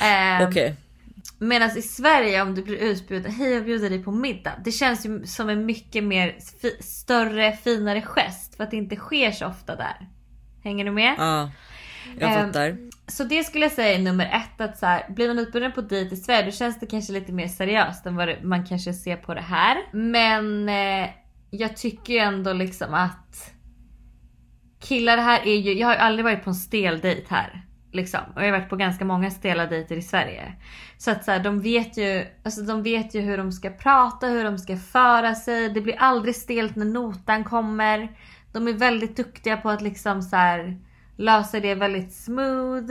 [0.00, 0.76] Ehm, Okej.
[1.42, 4.52] Medan i Sverige om du blir utbjuden, hej jag bjuder dig på middag.
[4.64, 8.56] Det känns ju som en mycket mer fi- större, finare gest.
[8.56, 10.08] För att det inte sker så ofta där.
[10.64, 11.14] Hänger du med?
[11.18, 11.50] Ja,
[12.18, 12.76] jag Ehm, fattar.
[13.06, 14.60] Så det skulle jag säga är nummer ett.
[14.60, 17.32] Att så här, blir man utbjuden på dejt i Sverige då känns det kanske lite
[17.32, 19.76] mer seriöst än vad det, man kanske ser på det här.
[19.92, 21.10] Men eh,
[21.50, 23.52] jag tycker ju ändå liksom att
[24.80, 27.62] killar här är ju, jag har ju aldrig varit på en stel dejt här.
[27.92, 28.20] Liksom.
[28.34, 30.52] Och jag har varit på ganska många stela dejter i Sverige.
[30.98, 34.26] Så att så här, de vet ju, alltså de vet ju hur de ska prata,
[34.26, 35.68] hur de ska föra sig.
[35.68, 38.08] Det blir aldrig stelt när notan kommer.
[38.52, 40.78] De är väldigt duktiga på att liksom så här,
[41.16, 42.90] lösa det väldigt smooth.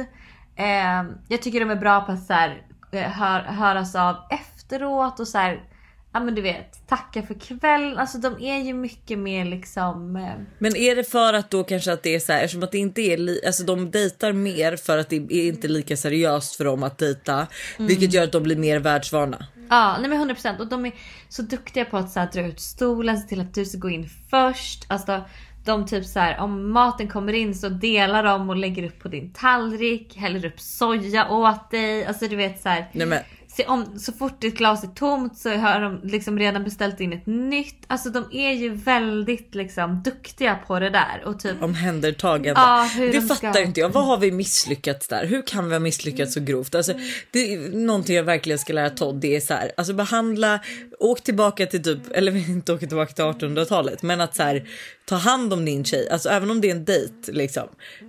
[0.56, 2.62] Eh, jag tycker de är bra på att så här,
[2.92, 5.62] eh, hör, höras av efteråt och så här,
[6.14, 7.98] ja men du vet, tacka för kvällen.
[7.98, 11.94] Alltså de är ju mycket mer liksom eh, Men är det för att då kanske
[11.94, 14.76] att det är så här, eftersom att det inte är, li- alltså de dejtar mer
[14.76, 17.48] för att det är inte lika seriöst för dem att dejta,
[17.78, 17.88] Mm.
[17.88, 19.46] vilket gör att de blir mer världsvana.
[19.70, 20.92] Ja, nej men 100% och de är
[21.30, 23.90] så duktiga på att så här, dra ut stolen, se till att du ska gå
[23.90, 24.86] in först.
[24.88, 25.22] Alltså
[25.66, 29.08] de typ så här, om maten kommer in så delar de och lägger upp på
[29.08, 32.06] din tallrik, häller upp soja åt dig.
[32.06, 32.90] Alltså du vet så här.
[32.94, 33.20] Nej men
[33.58, 37.14] Se om, så fort ditt glas är tomt så har de liksom redan beställt in
[37.14, 37.84] ett nytt.
[37.88, 42.62] Alltså de är ju väldigt liksom duktiga på det där och typ omhändertagande.
[42.62, 43.90] Ja, hur det de fattar ska- inte jag.
[43.90, 45.26] Vad har vi misslyckats där?
[45.26, 46.76] Hur kan vi ha misslyckats så grovt?
[46.76, 46.94] Alltså,
[47.32, 49.16] det är någonting jag verkligen ska lära Todd.
[49.16, 50.60] Det är så här, alltså behandla,
[51.00, 54.68] åk tillbaka till typ, eller inte åka tillbaka till 1800-talet, men att så här,
[55.06, 56.10] ta hand om din tjej.
[56.10, 57.68] Alltså även om det är en dejt liksom.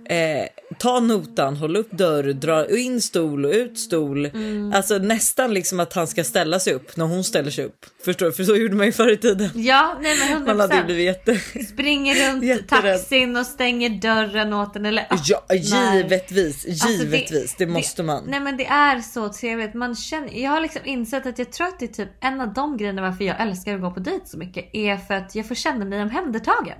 [0.09, 0.47] Eh,
[0.79, 4.25] ta notan, håll upp dörr, dra in stol och ut stol.
[4.25, 4.73] Mm.
[4.73, 7.85] Alltså nästan liksom att han ska ställa sig upp när hon ställer sig upp.
[8.05, 8.31] Förstår du?
[8.31, 9.49] För så gjorde man ju förr i tiden.
[9.55, 10.45] Ja, nej men 100%.
[10.47, 11.39] Man hade ju blivit jätte...
[11.65, 12.97] Springer runt Jätterädd.
[12.99, 15.95] taxin och stänger dörren åt den eller Ja, öppnar.
[15.95, 17.55] givetvis, Alltså, givetvis.
[17.57, 18.23] det, måste man.
[18.27, 19.73] Nej men det är så trevligt.
[19.73, 22.53] Man känner, jag har liksom insett att jag tror att det är typ en av
[22.53, 25.47] de grejerna varför jag älskar att gå på dejt så mycket är för att jag
[25.47, 26.77] får känna mig omhändertagen.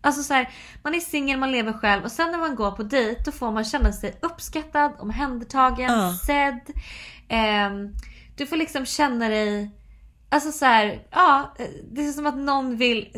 [0.00, 0.48] Alltså så här,
[0.84, 3.50] man är singel, man lever själv och sen när man går på dejt då får
[3.52, 6.14] man känna sig uppskattad, omhändertagen, Ja.
[6.26, 6.60] sedd.
[7.28, 7.94] Ehm,
[8.36, 9.70] du får liksom känna dig
[10.30, 11.54] Alltså så här, ja,
[11.92, 13.08] det är som att någon vill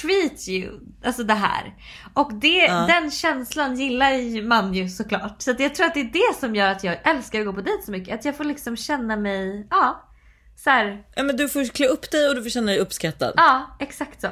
[0.00, 1.74] treat you, alltså det här.
[2.14, 5.42] Och det, den känslan gillar man ju såklart.
[5.42, 7.60] Så jag tror att det är det som gör att jag älskar att gå på
[7.60, 8.14] dejt så mycket.
[8.14, 10.10] Att jag får liksom känna mig, ja,
[10.56, 13.32] så här, Ja, men du får klä upp dig och du får känna dig uppskattad.
[13.36, 14.28] ja exakt så.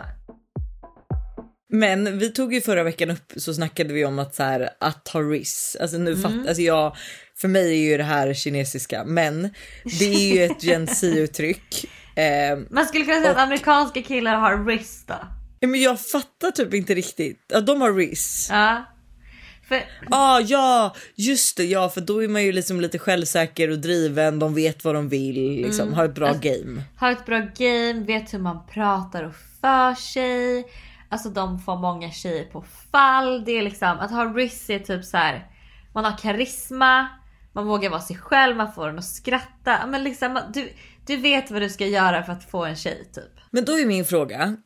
[1.73, 5.09] Men vi tog ju förra veckan upp så snackade vi om att så här att
[5.09, 5.77] ha RIS.
[5.81, 6.97] Alltså nu fatt, alltså jag,
[7.41, 9.51] för mig är ju det här kinesiska, men
[9.99, 11.85] det är ju ett Gen Z-uttryck.
[12.19, 15.15] Eh, Man skulle kunna säga att amerikanska killar har wrist då.
[15.69, 17.45] men jag fattar typ inte riktigt.
[17.49, 18.49] Ja, de har RIS.
[18.51, 18.85] Ja.
[19.69, 23.79] För, Ah, ja, just det, ja, för då är man ju liksom lite självsäker och
[23.79, 24.39] driven.
[24.39, 26.83] De vet vad de vill, liksom, har ett bra game.
[26.97, 30.65] har ett bra game, vet hur man pratar och för sig.
[31.09, 33.45] Alltså de får många tjejer på fall.
[33.45, 35.47] Det är liksom att ha risk är typ så här.
[35.95, 37.09] Man har karisma,
[37.59, 39.87] man vågar vara sig själv, man får den att skratta.
[39.87, 40.73] Men liksom du,
[41.07, 43.25] du vet vad du ska göra för att få en tjej typ.
[43.51, 44.57] Men då är min fråga,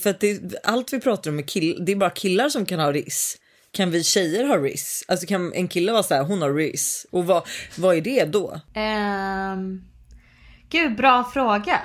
[0.00, 2.80] för att det, allt vi pratar om är kill, det är bara killar som kan
[2.80, 3.36] ha RIS.
[3.70, 5.04] Kan vi tjejer ha RIS?
[5.08, 7.06] Alltså kan en kille vara så här, hon har RIS.
[7.10, 7.42] Och vad,
[7.76, 8.60] vad är det då?
[8.74, 9.84] Um,
[10.70, 11.80] gud bra fråga.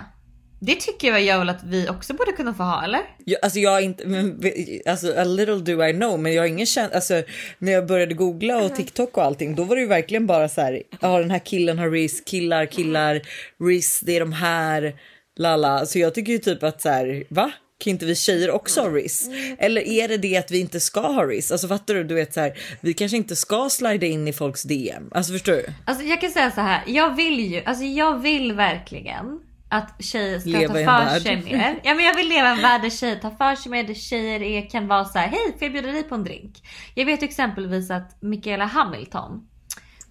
[0.64, 3.02] Det tycker jag väl att vi också borde kunna få ha eller?
[3.26, 4.42] Jag, alltså jag har inte, men,
[4.86, 7.24] alltså a little do I know, men jag har ingen känsla, alltså
[7.58, 10.62] när jag började googla och TikTok och allting, då var det ju verkligen bara så
[10.62, 13.22] här, ja den här killen har RIS, killar, killar,
[13.60, 14.96] RIS, det är de här,
[15.38, 15.86] lala.
[15.86, 17.52] Så jag tycker ju typ att så här, va?
[17.78, 19.30] Kan inte vi tjejer också ha RIS?
[19.58, 21.52] Eller är det det att vi inte ska ha RIS?
[21.52, 22.04] Alltså fattar du?
[22.04, 25.10] Du vet så här, vi kanske inte ska slida in i folks DM.
[25.12, 25.66] Alltså förstår du?
[25.86, 26.84] Alltså jag kan säga så här.
[26.88, 29.40] Jag vill ju, alltså jag vill verkligen
[29.72, 31.80] att tjejer ska Leva ta för sig mer.
[31.84, 33.94] Ja men jag vill leva i en värld där tjejer tar för sig mer, där
[33.94, 36.68] tjejer är, kan vara så här: hej får jag bjuda dig på en drink?
[36.96, 39.48] Jag vet exempelvis att Michaela Hamilton,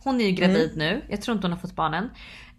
[0.05, 2.11] hon är ju gravid nu, jag tror inte hon har fått barnen.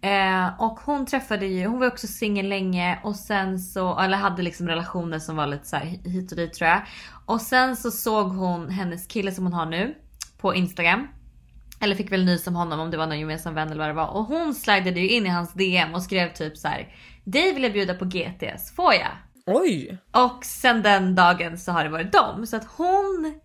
[0.02, 4.42] Eh, och hon träffade ju, hon var också singel länge och sen så, eller hade
[4.42, 6.82] liksom relationer som var lite så här hit och dit tror jag.
[7.26, 9.94] Och sen så såg hon hennes kille som hon har nu
[10.38, 11.08] på Instagram.
[11.82, 13.92] Eller fick väl nys om honom om det var någon gemensam vän eller vad det
[13.92, 14.08] var.
[14.08, 16.88] Och hon slidade ju in i hans DM och skrev typ så här.
[17.24, 19.10] Dig vill jag bjuda på GTS, får jag?
[19.46, 19.98] Oj!
[20.12, 22.46] Och sen den dagen så har det varit dem.
[22.46, 23.40] Så att hon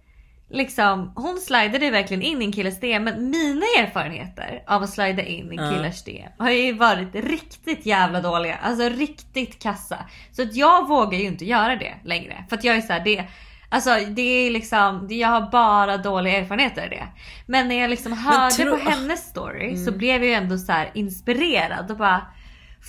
[0.49, 3.03] liksom, hon slidade verkligen in i en killes DM.
[3.03, 8.21] Men mina erfarenheter av att slida in i killars DM har ju varit riktigt jävla
[8.21, 8.55] dåliga.
[8.55, 9.97] Alltså riktigt kassa.
[10.31, 12.45] Så att jag vågar ju inte göra det längre.
[12.49, 13.23] För att jag är såhär, det
[13.69, 17.07] Alltså det är liksom, jag har bara dåliga erfarenheter av det.
[17.45, 20.71] Men när jag liksom hörde tro- på hennes story så blev jag ju ändå så
[20.71, 22.27] här inspirerad och bara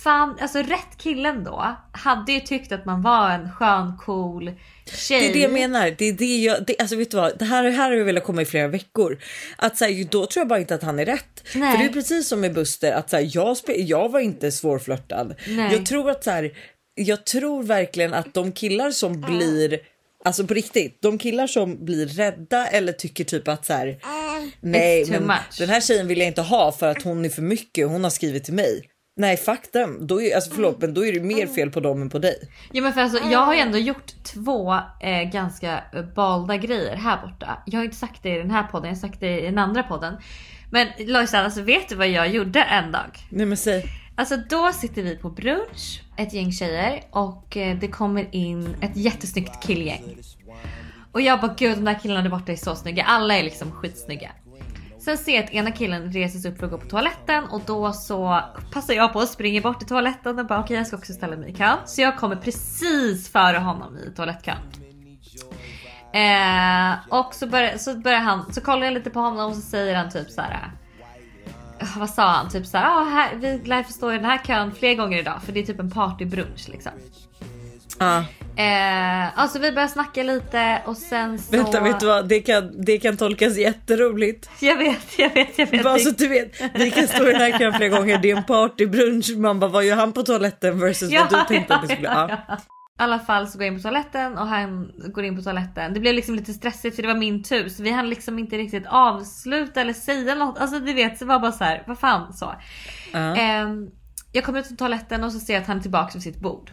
[0.03, 4.51] Fan, alltså rätt killen då hade ju tyckt att man var en skön cool
[4.85, 5.19] tjej.
[5.21, 5.95] Det är det jag menar.
[5.97, 8.05] Det är det jag, det, alltså vet du vad, det här, det här har jag
[8.05, 9.17] velat komma i flera veckor.
[9.57, 11.43] Att så här, då tror jag bara inte att han är rätt.
[11.55, 11.71] Nej.
[11.71, 15.35] För det är precis som med Buster att så här, jag, jag var inte svårflörtad.
[15.47, 15.73] Nej.
[15.73, 16.51] Jag tror att så här,
[16.95, 19.79] jag tror verkligen att de killar som blir
[20.29, 23.99] Alltså på riktigt, de killar som blir rädda eller tycker typ att så här,
[24.61, 25.57] nej It's too men much.
[25.59, 28.11] den här tjejen vill jag inte ha för att hon är för mycket hon har
[28.11, 28.83] skrivit till mig.
[29.15, 32.01] Nej fuck them, då är, alltså förlåt men då är det mer fel på dem
[32.01, 32.35] än på dig.
[32.71, 36.95] Ja men för alltså, jag har ju ändå gjort två eh, ganska eh, balda grejer
[36.95, 37.63] här borta.
[37.65, 39.57] Jag har inte sagt det i den här podden, jag har sagt det i den
[39.57, 40.13] andra podden.
[40.71, 43.11] Men Lojsan, alltså vet du vad jag gjorde en dag?
[43.29, 43.83] Nej men säg.
[44.15, 48.97] Alltså då sitter vi på brunch, ett gäng tjejer och eh, det kommer in ett
[48.97, 50.17] jättesnyggt killgäng.
[51.11, 53.71] Och jag bara gud de där killarna där borta är så snygga, alla är liksom
[53.71, 54.31] skitsnygga.
[54.99, 57.61] Sen ser jag att ena killen reser sig upp för att gå på toaletten och
[57.65, 58.41] då så
[58.73, 61.35] passar jag på att springa bort till toaletten och bara okej jag ska också ställa
[61.35, 61.77] mig i kön.
[61.85, 64.57] Så jag kommer precis före honom i toalettkön.
[66.13, 69.61] Eh, och så börjar, så börjar han, så kollar jag lite på honom och så
[69.61, 70.71] säger han typ så här.
[71.97, 72.49] Vad sa han?
[72.49, 75.41] Typ såhär, ah, här, vi lär få stå i den här kön fler gånger idag
[75.45, 76.91] för det är typ en partybrunch liksom.
[77.99, 78.23] Ja.
[78.55, 81.57] Eh, alltså vi börjar snacka lite och sen så...
[81.57, 82.27] Vänta, vet du vad?
[82.27, 84.49] Det kan, det kan tolkas jätteroligt.
[84.59, 85.83] Jag vet, jag vet, jag vet.
[85.83, 88.17] Bara så att du vet, vi kan stå i den här kön flera gånger.
[88.17, 89.37] Det är en partybrunch.
[89.37, 92.09] Man bara, vad gör han på toaletten versus vad du tänkte att det skulle...
[92.09, 92.57] Ja.
[92.57, 95.93] I alla fall så går jag in på toaletten och han går in på toaletten.
[95.93, 98.57] Det blev liksom lite stressigt för det var min tur så vi hann liksom inte
[98.57, 100.57] riktigt avsluta eller säga något.
[100.57, 102.55] Alltså du vet, det var bara så här, vad fan så.
[103.13, 103.35] Ja.
[103.35, 103.89] Ehm,
[104.31, 106.39] jag kommer ut från toaletten och så ser jag att han är tillbaka vid sitt
[106.39, 106.71] bord.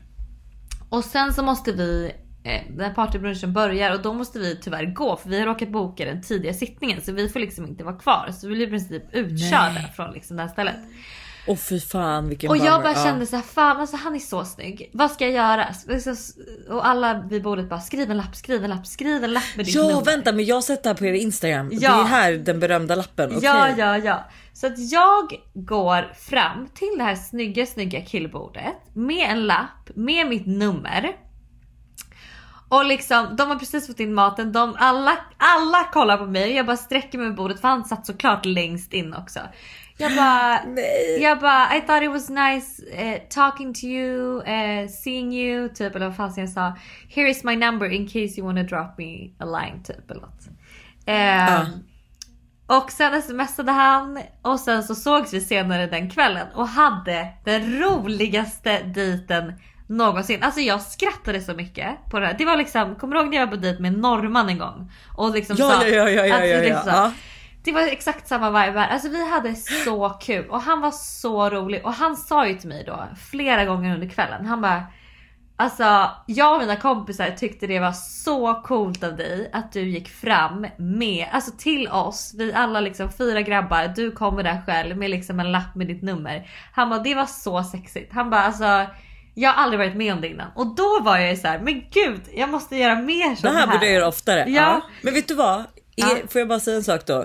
[0.89, 2.13] Och sen så måste vi,
[2.45, 6.05] eh, när partybrunchen börjar och då måste vi tyvärr gå för vi har råkat boka
[6.05, 8.29] den tidiga sittningen så vi får liksom inte vara kvar.
[8.33, 10.77] Så vi blir i princip utkörda från liksom det här stället.
[11.47, 14.45] Åh fy fan vilken Och jag bara kände så här, fan alltså han är så
[14.45, 14.91] snygg.
[14.93, 15.67] Vad ska jag göra?
[16.69, 19.67] Och alla vid bordet bara skriv en lapp, skriv en lapp, skriv en lapp med
[19.67, 20.05] ditt Ja nummer.
[20.05, 21.69] vänta men jag har sett det här på er Instagram.
[21.73, 21.97] Ja.
[21.97, 23.31] Det är här den berömda lappen.
[23.31, 23.45] Okej.
[23.45, 24.25] Ja, ja, ja.
[24.53, 30.27] Så att jag går fram till det här snygga snygga killbordet med en lapp med
[30.27, 31.17] mitt nummer.
[32.69, 36.53] Och liksom, de har precis fått in maten, de, alla, alla kollar på mig.
[36.53, 39.41] Jag bara sträcker mig med bordet för han satt såklart längst in också.
[39.99, 40.61] Jag bara,
[41.21, 45.97] jag bara I thought it was nice eh, talking to you, eh, seeing you typ
[45.97, 46.77] eller vad fan jag sa.
[47.09, 50.43] Here is my number in case you wanna drop me a line typ eller något.
[51.07, 51.67] Ehm,
[52.67, 57.81] Och sen smsade han och sen så sågs vi senare den kvällen och hade den
[57.81, 59.53] roligaste dejten
[59.89, 60.43] någonsin.
[60.43, 62.35] Alltså jag skrattade så mycket på det här.
[62.39, 64.93] Det var liksom, kommer du ihåg när jag var på dejt med norrman en gång?
[65.17, 67.13] Och liksom Ja, sa ja, ja, ja, att ja, ja, liksom ja.
[67.67, 68.89] Det var exakt samma vibe här.
[68.89, 72.69] Alltså vi hade så kul och han var så rolig och han sa ju till
[72.69, 74.47] mig då flera gånger under kvällen.
[74.47, 74.83] Han bara
[75.59, 80.09] Alltså jag och mina kompisar tyckte det var så coolt av dig att du gick
[80.09, 85.11] fram med, alltså till oss, vi alla liksom fyra grabbar, du kommer där själv med
[85.11, 86.51] liksom en lapp med ditt nummer.
[86.73, 88.13] Han bara det var så sexigt.
[88.13, 88.87] Han bara alltså
[89.35, 90.51] jag har aldrig varit med om det innan.
[90.55, 93.55] Och då var jag ju så här, men gud jag måste göra mer Det sånt
[93.55, 93.73] här här.
[93.73, 94.45] borde jag göra oftare.
[94.49, 94.81] Ja.
[95.03, 95.65] Men vet du vad?
[95.95, 96.07] Ja.
[96.29, 97.25] Får jag bara säga en sak då?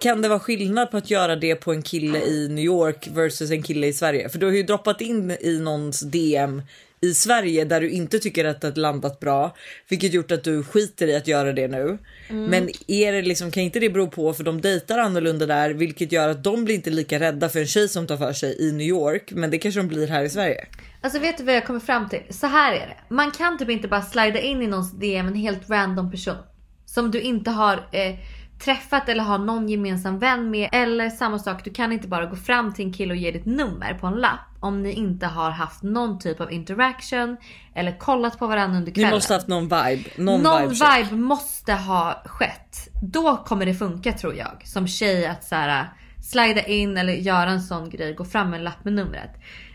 [0.00, 3.50] Kan det vara skillnad på att göra det på en kille i New York versus
[3.50, 4.28] en kille i Sverige?
[4.28, 6.62] För du har ju droppat in i någons DM
[7.00, 9.54] i Sverige där du inte tycker att det landat bra,
[9.88, 11.98] vilket gjort att du skiter i att göra det nu.
[12.28, 12.44] Mm.
[12.44, 16.12] Men är det liksom, kan inte det bero på för de dejtar annorlunda där, vilket
[16.12, 18.72] gör att de blir inte lika rädda för en tjej som tar för sig i
[18.72, 20.66] New York, men det kanske de blir här i Sverige.
[21.00, 22.22] Alltså vet du vad jag kommer fram till?
[22.30, 23.14] Så här är det.
[23.14, 26.36] Man kan typ inte bara slida in i någons DM en helt random person.
[26.86, 28.14] Som du inte har eh,
[28.58, 30.68] träffat eller har någon gemensam vän med.
[30.72, 33.46] Eller samma sak, du kan inte bara gå fram till en kille och ge ditt
[33.46, 34.40] nummer på en lapp.
[34.60, 37.36] Om ni inte har haft någon typ av interaction.
[37.74, 39.10] Eller kollat på varandra under Ni kvällen.
[39.10, 40.10] måste haft någon vibe.
[40.16, 42.88] Någon, Någon vibe, vibe, måste ha skett.
[43.02, 44.62] Då kommer det funka tror jag.
[44.64, 45.92] Som tjej att så här,
[46.30, 48.14] slida in eller göra en sån grej.
[48.14, 49.30] Gå fram med en lapp med numret.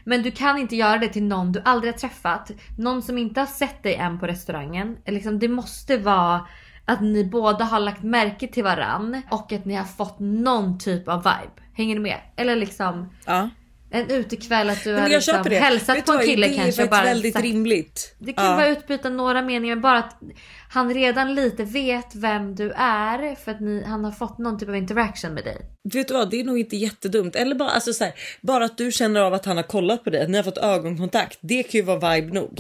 [0.06, 2.52] Men du kan inte göra det till någon du aldrig har träffat.
[2.78, 4.98] Någon som inte har sett dig än på restaurangen.
[5.06, 6.48] Liksom, det måste vara
[6.86, 9.22] att ni båda har lagt märke till varann.
[9.32, 11.64] Och att ni har fått någon typ av vibe.
[11.74, 12.18] Hänger du med?
[12.36, 13.50] Eller liksom Ja.
[13.92, 15.56] en utekväll att du har liksom det.
[15.60, 16.82] hälsat Vet på en kille det kanske.
[16.82, 18.16] är och bara väldigt sagt- rimligt.
[18.20, 18.56] det kan Ja.
[18.56, 20.20] vara utbyta några meningar bara att
[20.70, 24.70] han redan lite vet vem du är för att ni, han har fått någon typ
[24.70, 25.58] av interaction med dig.
[25.94, 27.36] Vet du vad, det är nog inte jättedumt.
[27.36, 30.10] Eller bara, alltså, så här, bara att du känner av att han har kollat på
[30.10, 31.38] dig, att ni har fått ögonkontakt.
[31.42, 32.60] Det kan ju vara vibe nog.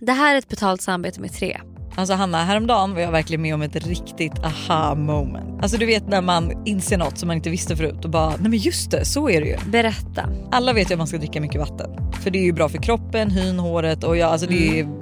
[0.00, 1.60] Det här är ett betalt samarbete med tre.
[1.94, 5.62] Alltså Hanna, häromdagen var jag verkligen med om ett riktigt aha moment.
[5.62, 8.50] Alltså du vet när man inser något som man inte visste förut och bara, nej
[8.50, 9.56] men just det, så är det ju.
[9.70, 10.28] Berätta.
[10.50, 11.90] Alla vet ju att man ska dricka mycket vatten.
[12.22, 15.01] För det är ju bra för kroppen, hyn, håret och ja, alltså det, är,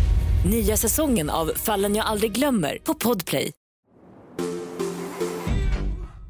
[0.45, 3.51] Nya säsongen av Fallen jag aldrig glömmer på Podplay.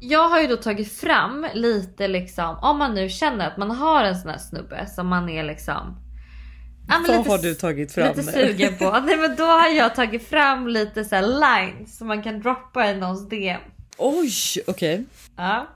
[0.00, 4.04] Jag har ju då tagit fram lite liksom om man nu känner att man har
[4.04, 5.96] en sån här snubbe som man är liksom
[6.88, 8.08] ja, men Vad lite har du tagit fram?
[8.08, 9.00] Lite sugen på.
[9.06, 12.90] Nej men då har jag tagit fram lite så här lines som man kan droppa
[12.90, 13.60] i någons DM.
[13.98, 14.32] Oj,
[14.66, 15.04] okej.
[15.36, 15.68] Ja.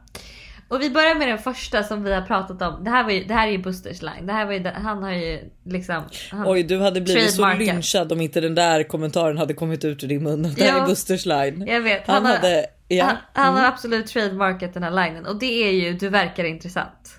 [0.68, 2.84] Och vi börjar med den första som vi har pratat om.
[2.84, 4.26] Det här, var ju, det här är ju Busters line.
[4.26, 6.02] Det här var ju, han har ju liksom...
[6.30, 10.04] Han, Oj, du hade blivit så lynchad om inte den där kommentaren hade kommit ut
[10.04, 10.42] ur din mun.
[10.42, 10.82] Det här Ja.
[10.82, 11.64] är Busters line.
[11.66, 12.06] Jag vet.
[12.06, 13.04] Han, har, hade, ja.
[13.04, 13.72] han, han har Mm.
[13.72, 15.26] absolut trademarkat den här linen.
[15.26, 17.18] Och det är ju du verkar intressant.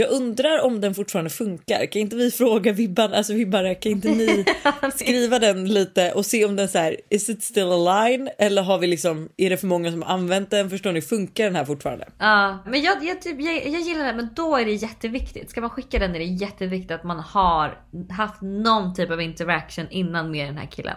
[0.00, 1.86] Jag undrar om den fortfarande funkar.
[1.86, 4.44] Kan inte vi fråga Vibban, alltså Vibbare, kan inte ni
[4.94, 8.30] skriva den lite och se om den så här, is it still alive?
[8.38, 10.70] Eller har vi liksom, är det för många som har använt den?
[10.70, 12.08] Förstår ni, funkar den här fortfarande?
[12.18, 15.50] Ja, men jag, jag, typ, jag, jag gillar det men då är det jätteviktigt.
[15.50, 17.78] Ska man skicka den är det jätteviktigt att man har
[18.10, 20.96] haft någon typ av interaction innan med den här killen.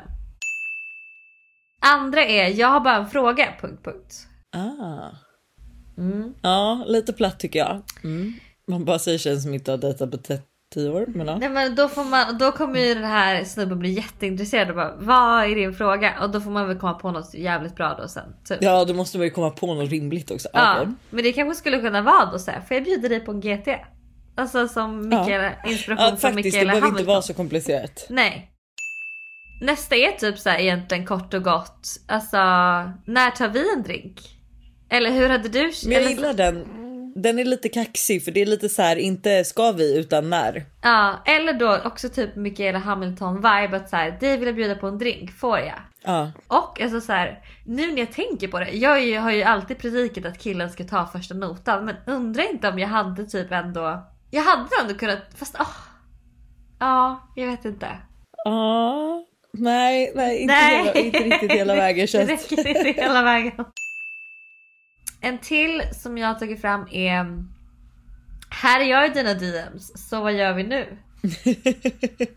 [1.85, 3.53] Andra är, jag har bara en fråga...
[3.61, 4.27] Punkt, punkt.
[4.55, 5.09] Ah.
[5.97, 6.33] Mm.
[6.41, 7.81] Ja, lite platt tycker jag.
[8.03, 8.33] Mm.
[8.71, 10.17] Man bara säger tjejen som inte har dejtat på
[10.73, 11.05] 10 år.
[11.07, 11.37] Men ja.
[11.37, 14.95] Nej men då, får man, då kommer ju den här snubben bli jätteintresserad och bara
[14.99, 16.19] vad är din fråga?
[16.21, 18.35] Och då får man väl komma på något jävligt bra då sen.
[18.49, 18.57] Typ.
[18.61, 20.49] ja, då måste man ju komma på något rimligt också.
[20.53, 20.93] Ja, Okej.
[21.09, 23.41] men det kanske skulle kunna vara då så här, får jag bjuda dig på en
[23.41, 23.67] GT?
[24.35, 26.99] Alltså som Mikaela, inspiration Ja, från faktiskt, det Mikaela behöver Hamilton.
[26.99, 28.05] inte vara så komplicerat.
[28.09, 28.51] Nej.
[29.61, 31.87] Nästa är typ så här egentligen kort och gott.
[32.07, 32.37] Alltså
[33.05, 34.19] när tar vi en drink?
[34.89, 35.71] Eller hur hade du?
[35.83, 36.65] Men jag gillar den.
[37.15, 40.65] Den är lite kaxig för det är lite så här, inte ska vi utan när.
[40.81, 44.75] Ja, eller då också typ Mikaela Hamilton vibe att så här, dig vill jag bjuda
[44.75, 45.79] på en drink, får jag?
[46.03, 46.31] Ja.
[46.47, 49.77] Och alltså så här, nu när jag tänker på det, jag ju, har ju alltid
[49.77, 54.03] predikat att killen ska ta första notan men undrar inte om jag hade typ ändå,
[54.31, 55.67] jag hade ändå kunnat, fast åh.
[56.79, 57.87] Ja, jag vet inte.
[58.45, 60.77] Ja, nej, nej, inte, Nej.
[60.77, 63.65] Hela, inte riktigt hela vägen Det känns räcker inte hela vägen.
[65.21, 67.25] En till som jag har tagit fram är
[68.49, 70.97] Här är jag i dina DMs, så vad gör vi nu?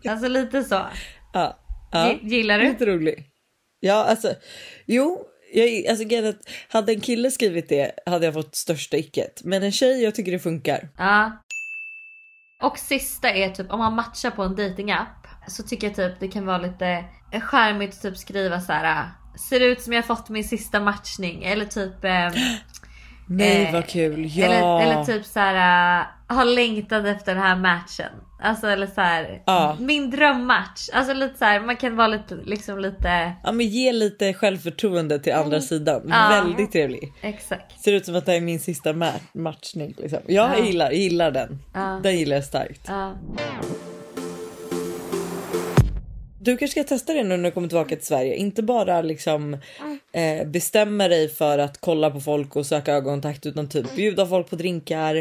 [0.09, 0.85] alltså lite så.
[1.33, 1.59] Ja,
[1.91, 2.07] ja.
[2.07, 2.67] Gi- Gillar du?
[2.67, 3.23] Lite rolig.
[3.79, 4.33] Ja, alltså,
[4.85, 6.35] jo, jag, alltså, att
[6.69, 9.41] hade en kille skrivit det hade jag fått största icket.
[9.43, 10.89] Men en tjej, jag tycker det funkar.
[10.97, 11.41] Ja.
[12.61, 16.27] Och sista är typ om man matchar på en datingapp så tycker jag typ det
[16.27, 17.05] kan vara lite
[17.41, 19.09] charmigt att typ skriva så här.
[19.49, 22.29] Ser ut som jag fått min sista matchning eller typ eh,
[23.27, 24.25] Nej, Eh, vad kul.
[24.37, 24.45] Ja.
[24.45, 26.05] Eller, eller typ så här uh,
[26.37, 28.09] har längtat efter den här matchen.
[28.43, 29.77] Alltså eller så här Ja.
[29.79, 30.89] min drömmatch.
[30.93, 35.19] Alltså lite så här, man kan vara lite liksom lite Ja, men ge lite självförtroende
[35.19, 36.01] till andra sidan.
[36.09, 36.27] Ja.
[36.29, 37.13] Väldigt trevlig.
[37.21, 37.81] exakt.
[37.83, 39.93] Ser ut som att det är min sista ma- matchning.
[39.97, 40.19] Liksom.
[40.27, 40.65] Jag Ja.
[40.65, 41.59] gillar, gillar den.
[42.03, 42.89] Den gillar jag starkt.
[46.45, 48.35] Du kanske ska testa det nu när du kommer tillbaka till Sverige.
[48.35, 49.53] Inte bara liksom
[50.11, 54.49] eh, bestämma dig för att kolla på folk och söka ögonkontakt utan typ bjuda folk
[54.49, 55.15] på drinkar.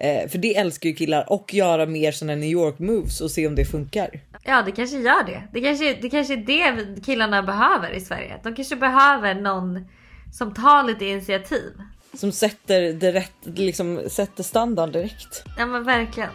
[0.00, 3.46] Eh, för det älskar ju killar och göra mer sådana New York moves och se
[3.46, 4.20] om det funkar.
[4.44, 5.42] Ja det kanske gör det.
[5.52, 8.40] Det kanske, det kanske är det killarna behöver i Sverige.
[8.42, 9.86] De kanske behöver någon
[10.32, 11.72] som tar lite initiativ.
[12.14, 15.44] Som sätter det rätt, liksom sätter standard direkt.
[15.58, 16.30] Ja men verkligen.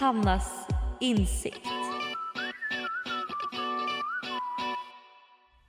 [0.00, 0.50] Hannas
[1.00, 1.68] insikt.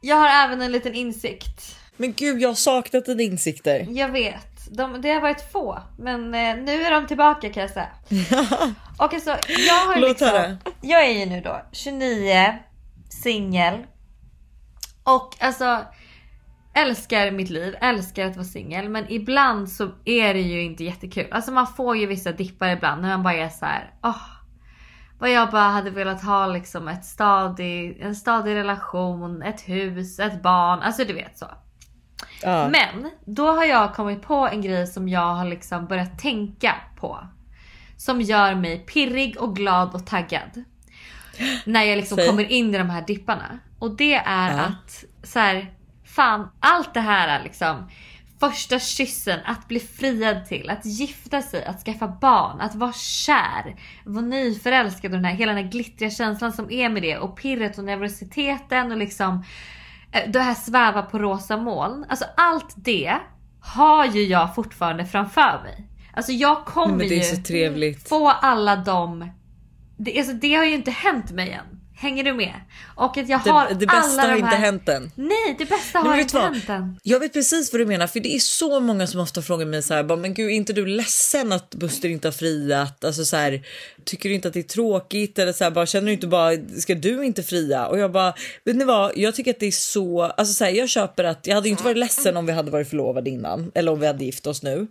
[0.01, 1.75] Jag har även en liten insikt.
[1.97, 3.87] Men gud, jag har saknat dina insikter.
[3.89, 4.75] Jag vet.
[4.77, 5.79] De, det har varit få.
[5.97, 7.89] Men eh, nu är de tillbaka kan jag säga.
[8.97, 9.29] Och alltså,
[9.67, 10.57] jag har Låt liksom, höra.
[10.81, 12.57] Jag är ju nu då 29,
[13.09, 13.83] singel.
[15.03, 15.85] Och alltså
[16.73, 18.89] älskar mitt liv, älskar att vara singel.
[18.89, 21.27] Men ibland så är det ju inte jättekul.
[21.31, 23.93] Alltså man får ju vissa dippar ibland när man bara är så här.
[24.03, 24.38] Åh,
[25.19, 30.41] vad jag bara hade velat ha liksom ett stadig, en stadig relation, ett hus, ett
[30.41, 30.79] barn.
[30.79, 31.45] Alltså du vet så.
[32.43, 32.69] Ja.
[32.69, 37.19] Men då har jag kommit på en grej som jag har liksom börjat tänka på.
[37.97, 40.63] Som gör mig pirrig och glad och taggad.
[41.65, 42.27] När jag liksom Säg.
[42.27, 43.59] kommer in i de här dipparna.
[43.79, 44.59] Och det är Ja.
[44.63, 45.73] att så här,
[46.05, 47.89] fan allt det här är liksom
[48.39, 53.75] första kyssen, att bli friad till, att gifta sig, att skaffa barn, att vara kär,
[54.03, 57.37] vara nyförälskad och den här, hela den här glittriga känslan som är med det och
[57.37, 59.43] pirret och nervositeten och liksom
[60.11, 62.05] eh, det här sväva på rosa moln.
[62.09, 63.17] Alltså allt det
[63.59, 65.87] har ju jag fortfarande framför mig.
[66.13, 69.31] Alltså jag kommer ju få alla de...
[69.97, 71.78] Det, alltså, det har ju inte hänt mig än.
[72.01, 72.53] Hänger du med?
[72.95, 74.57] Och att jag har Det, det bästa alla har de inte här...
[74.57, 75.11] hänt än.
[75.15, 76.43] Nej, det bästa Nej, har vet inte vad?
[76.43, 76.99] hänt än.
[77.03, 79.81] Jag vet precis vad du menar för det är så många som ofta frågar mig
[79.83, 83.03] så här, bara, men gud är inte du ledsen att Buster inte har friat?
[83.03, 83.61] Alltså så här,
[84.03, 86.51] tycker du inte att det är tråkigt eller så här, bara känner du inte bara
[86.79, 87.87] ska du inte fria?
[87.87, 88.33] Och jag bara
[88.65, 89.11] vet ni vad?
[89.15, 91.83] Jag tycker att det är så alltså så här, jag köper att jag hade inte
[91.83, 94.87] varit ledsen om vi hade varit förlovade innan eller om vi hade gift oss nu.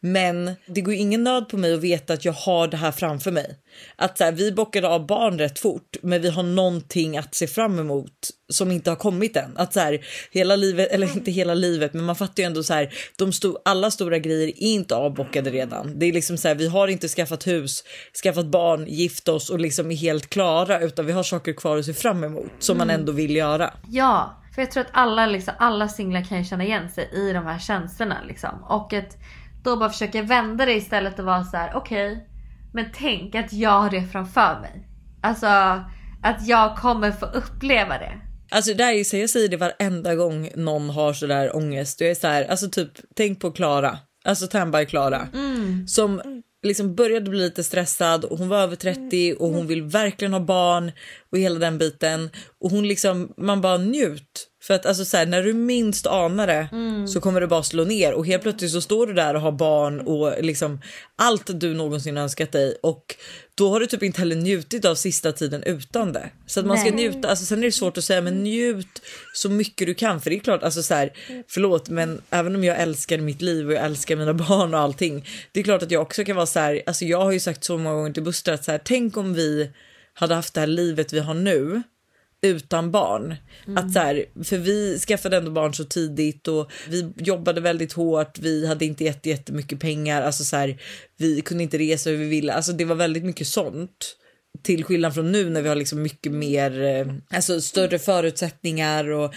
[0.00, 3.30] Men det går ingen nöd på mig att veta att jag har det här framför
[3.30, 3.58] mig.
[3.96, 7.46] Att så här, vi bockade av barn rätt fort, men vi har någonting att se
[7.46, 9.56] fram emot som inte har kommit än.
[9.56, 12.74] Att så här, hela livet, eller inte hela livet, men man fattar ju ändå så
[12.74, 15.98] här, de sto alla stora grejer är inte avbockade redan.
[15.98, 17.84] Det är liksom så här, vi har inte skaffat hus,
[18.22, 21.84] skaffat barn, gift oss och liksom är helt klara, utan vi har saker kvar att
[21.84, 23.00] se fram emot som man Mm.
[23.00, 23.74] ändå vill göra.
[23.90, 27.46] Ja, för jag tror att alla, liksom, alla singlar kan känna igen sig i de
[27.46, 28.18] här känslorna.
[28.28, 28.64] Liksom.
[28.68, 29.16] Och att
[29.64, 32.28] då bara försöka vända det istället och vara så här: okej,
[32.72, 34.88] men tänk att jag har det framför mig.
[35.22, 35.46] Alltså
[36.22, 38.12] att jag kommer få uppleva det.
[38.50, 42.00] Alltså det är jag säger det varenda gång någon har sådär ångest.
[42.00, 45.86] Jag är så här, alltså typ tänk på Klara, alltså Tamby Klara Mm.
[45.88, 50.32] som liksom började bli lite stressad och hon var över 30 och hon vill verkligen
[50.32, 50.92] ha barn
[51.32, 55.26] och hela den biten och hon liksom man bara njut för att alltså så här,
[55.26, 57.08] när du minst anar det Mm.
[57.08, 59.52] så kommer det bara slå ner och helt plötsligt så står du där och har
[59.52, 60.80] barn och liksom
[61.16, 63.16] allt du någonsin önskat dig och
[63.54, 66.30] då har du typ inte heller njutit av sista tiden utan det.
[66.46, 67.08] Så att man ska Nej.
[67.10, 69.02] njuta, alltså sen är det svårt att säga men njut
[69.34, 71.12] så mycket du kan för det är klart alltså så här,
[71.48, 75.26] förlåt men även om jag älskar mitt liv och jag älskar mina barn och allting.
[75.52, 77.64] Det är klart att jag också kan vara så här, alltså jag har ju sagt
[77.64, 79.70] så många gånger till Buster att så här, tänk om vi
[80.14, 81.82] hade haft det här livet vi har nu
[82.42, 83.34] utan barn.
[83.76, 88.38] Att så här, för vi skaffade ändå barn så tidigt och vi jobbade väldigt hårt.
[88.38, 90.22] Vi hade inte jätte, jättemycket pengar.
[90.22, 90.80] Alltså så här,
[91.16, 92.52] vi kunde inte resa hur vi ville.
[92.52, 94.16] Alltså det var väldigt mycket sånt.
[94.62, 99.34] Till skillnad från nu när vi har liksom mycket mer, eh, alltså större förutsättningar och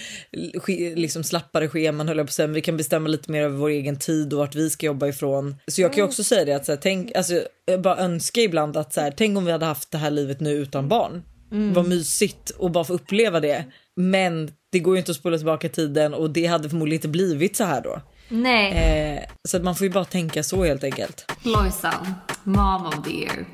[0.96, 2.48] liksom slappare scheman höll jag på att säga.
[2.48, 5.08] Men Vi kan bestämma lite mer över vår egen tid och vart vi ska jobba
[5.08, 5.56] ifrån.
[5.68, 8.42] Så jag kan ju också säga det att så här, tänk, alltså, jag bara önskar
[8.42, 11.22] ibland att så här, tänk om vi hade haft det här livet nu utan barn.
[11.56, 11.74] Mm.
[11.74, 13.66] Vad mysigt och bara få uppleva det.
[13.96, 17.56] Men det går ju inte att spola tillbaka tiden och det hade förmodligen inte blivit
[17.56, 18.02] så här då.
[18.30, 18.72] Nej.
[18.72, 21.32] Eh, så att man får ju bara tänka så helt enkelt.
[21.44, 23.46] Lojsan, mom of the year.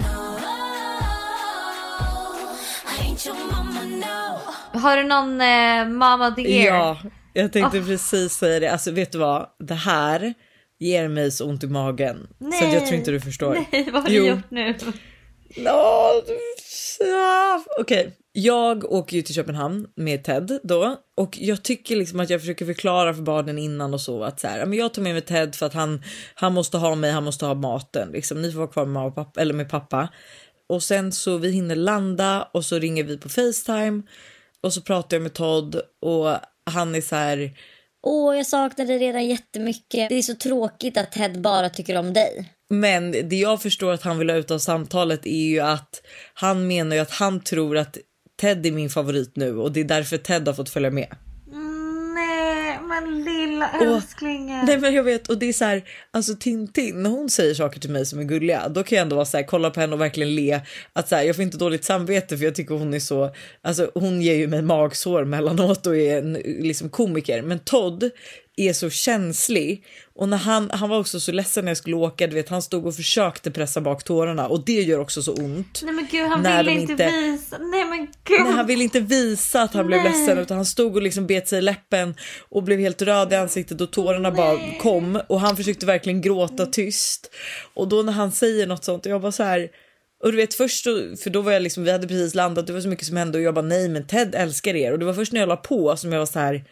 [4.74, 6.76] Har du någon eh, mom of the year?
[6.78, 6.98] Ja,
[7.34, 7.86] jag tänkte Oh.
[7.86, 8.68] precis säga det.
[8.72, 9.46] Alltså vet du vad?
[9.60, 10.34] Det här
[10.80, 12.28] ger mig så ont i magen.
[12.38, 12.60] Nej.
[12.60, 13.54] Så att jag tror inte du förstår.
[13.72, 14.26] Nej, vad har du Jo.
[14.26, 14.76] gjort nu?
[15.56, 16.14] Ja,
[17.00, 22.30] Okej, Okej, jag åker ju till Köpenhamn med Ted då och jag tycker liksom att
[22.30, 25.02] jag försöker förklara för barnen innan och så att så här, ja, men jag tar
[25.02, 26.04] med mig Ted för att han,
[26.36, 28.42] han måste ha mig, han måste ha maten liksom.
[28.42, 30.10] Ni får vara kvar med mamma och pappa eller med pappa
[30.70, 34.02] och sen så vi hinner landa och så ringer vi på Facetime
[34.62, 37.58] och så pratar jag med Todd och han är så här.
[38.04, 40.10] Åh, jag saknar dig redan jättemycket.
[40.10, 42.54] Det är så tråkigt att Ted bara tycker om dig.
[42.72, 46.02] Men det jag förstår att han vill ha ut av samtalet är ju att
[46.34, 47.98] han menar ju att han tror att
[48.42, 51.08] Ted är min favorit nu och det är därför Ted har fått följa med.
[52.16, 54.66] Nej, men lilla älsklingen.
[54.66, 57.80] Nej men jag vet och det är så här, alltså Tintin när hon säger saker
[57.80, 59.94] till mig som är gulliga då kan jag ändå vara så här, kolla på henne
[59.94, 60.62] och verkligen le
[60.94, 63.92] att så här, jag får inte dåligt samvete för jag tycker hon är så, alltså
[63.94, 68.12] hon ger ju mig magsår mellanåt och är en liksom komiker men Todd
[68.58, 69.86] är så känslig
[70.16, 72.62] och när han, han var också så ledsen när jag skulle åka, du vet han
[72.62, 75.82] stod och försökte pressa bak tårarna och det gör också så ont.
[75.84, 77.58] Nej men gud han När ville inte, visa.
[77.58, 78.42] Nej men gud.
[78.44, 80.12] Nej, han ville inte visa att han blev Nej.
[80.12, 82.16] ledsen utan han stod och liksom bet sig i läppen
[82.50, 86.66] och blev helt röd i ansiktet och tårarna bara kom och han försökte verkligen gråta
[86.66, 87.32] tyst.
[87.74, 89.70] Och då när han säger något sånt och jag bara så här
[90.24, 90.84] och du vet först
[91.24, 93.38] för då var jag liksom, vi hade precis landat, det var så mycket som hände
[93.38, 95.58] och jag bara nej men Ted älskar er och det var först när jag la
[95.58, 96.64] på som jag var så här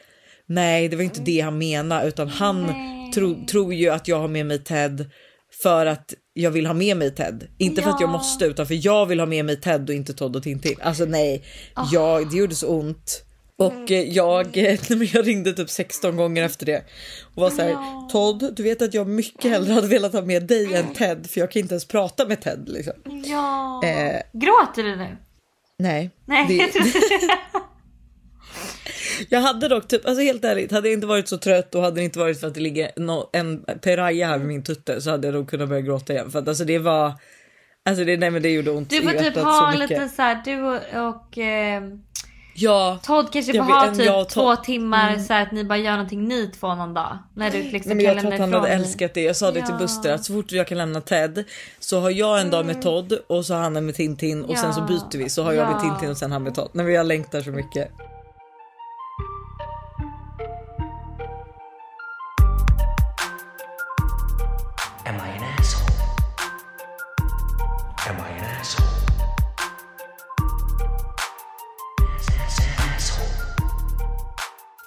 [0.50, 2.74] nej det var inte det han menade utan han
[3.16, 5.10] tro, tror ju att jag har med mig Ted
[5.64, 7.48] för att jag vill ha med mig Ted.
[7.58, 8.12] Inte för att jag Ja.
[8.14, 10.76] måste utan för jag vill ha med mig Ted och inte Todd och Tintin.
[10.82, 11.44] Alltså nej,
[11.92, 13.24] jag, det gjorde så ont.
[13.58, 16.84] Och eh, jag, nej, men jag ringde typ 16 gånger efter det
[17.36, 20.48] och var så här, Todd du vet att jag mycket hellre hade velat ha med
[20.48, 22.94] dig än Ted för jag kan inte ens prata med Ted liksom.
[23.26, 23.82] Ja.
[23.84, 25.18] Eh, Gråter du nu?
[25.80, 26.10] nej.
[26.26, 26.84] Nej, det-
[29.30, 31.96] jag hade dock typ, alltså helt ärligt, hade jag inte varit så trött och hade
[31.96, 35.10] det inte varit för att det ligger no, en piraya här vid min tutte så
[35.10, 37.14] hade jag nog kunnat börja gråta igen för att alltså det var,
[37.90, 40.42] alltså det, nej men det gjorde ont Du får typ ha så lite så här,
[40.46, 41.82] du och, och eh,
[42.62, 43.00] Ja.
[43.04, 45.24] Todd kanske får ha typ och två Todd- timmar Mm.
[45.26, 47.18] så här, att ni bara gör någonting ni två någon dag.
[47.36, 48.76] När du liksom Nej, men kan jag tror att han hade dig.
[48.76, 49.22] älskat det.
[49.22, 49.78] Jag sa det till Ja.
[49.78, 51.44] Buster att så fort jag kan lämna Ted
[51.80, 54.58] så har jag en dag med Todd och så har han en med Tintin och
[54.58, 54.86] sen så Ja.
[54.88, 55.80] byter vi så har jag med Ja.
[55.90, 56.70] Tintin och sen han med Todd.
[56.74, 57.92] Nej men jag längtar så mycket.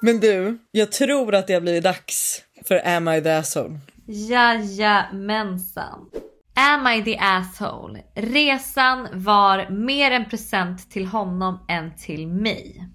[0.05, 3.81] Men du, jag tror att det har blivit dags för Am I the asshole?
[4.07, 6.11] Jajamensan.
[6.55, 8.03] Am I the asshole?
[8.15, 12.89] Resan var mer en present till honom än till mig.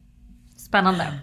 [0.58, 1.20] Spännande.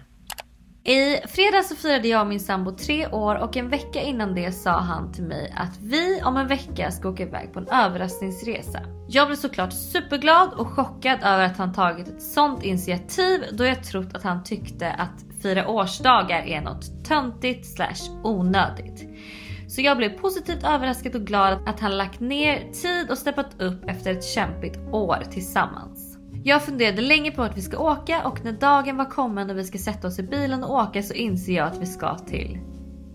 [0.83, 4.51] I fredags så firade jag och min sambo tre år och en vecka innan det
[4.51, 8.81] sa han till mig att vi om en vecka ska åka iväg på en överraskningsresa.
[9.07, 13.83] Jag blev såklart superglad och chockad över att han tagit ett sånt initiativ då jag
[13.83, 19.03] trott att han tyckte att fira årsdagar är något töntigt slash onödigt.
[19.67, 23.89] Så jag blev positivt överraskad och glad att han lagt ner tid och steppat upp
[23.89, 26.17] efter ett kämpigt år tillsammans.
[26.43, 29.63] Jag funderade länge på att vi ska åka och när dagen var kommen och vi
[29.63, 32.59] ska sätta oss i bilen och åka så inser jag att vi ska till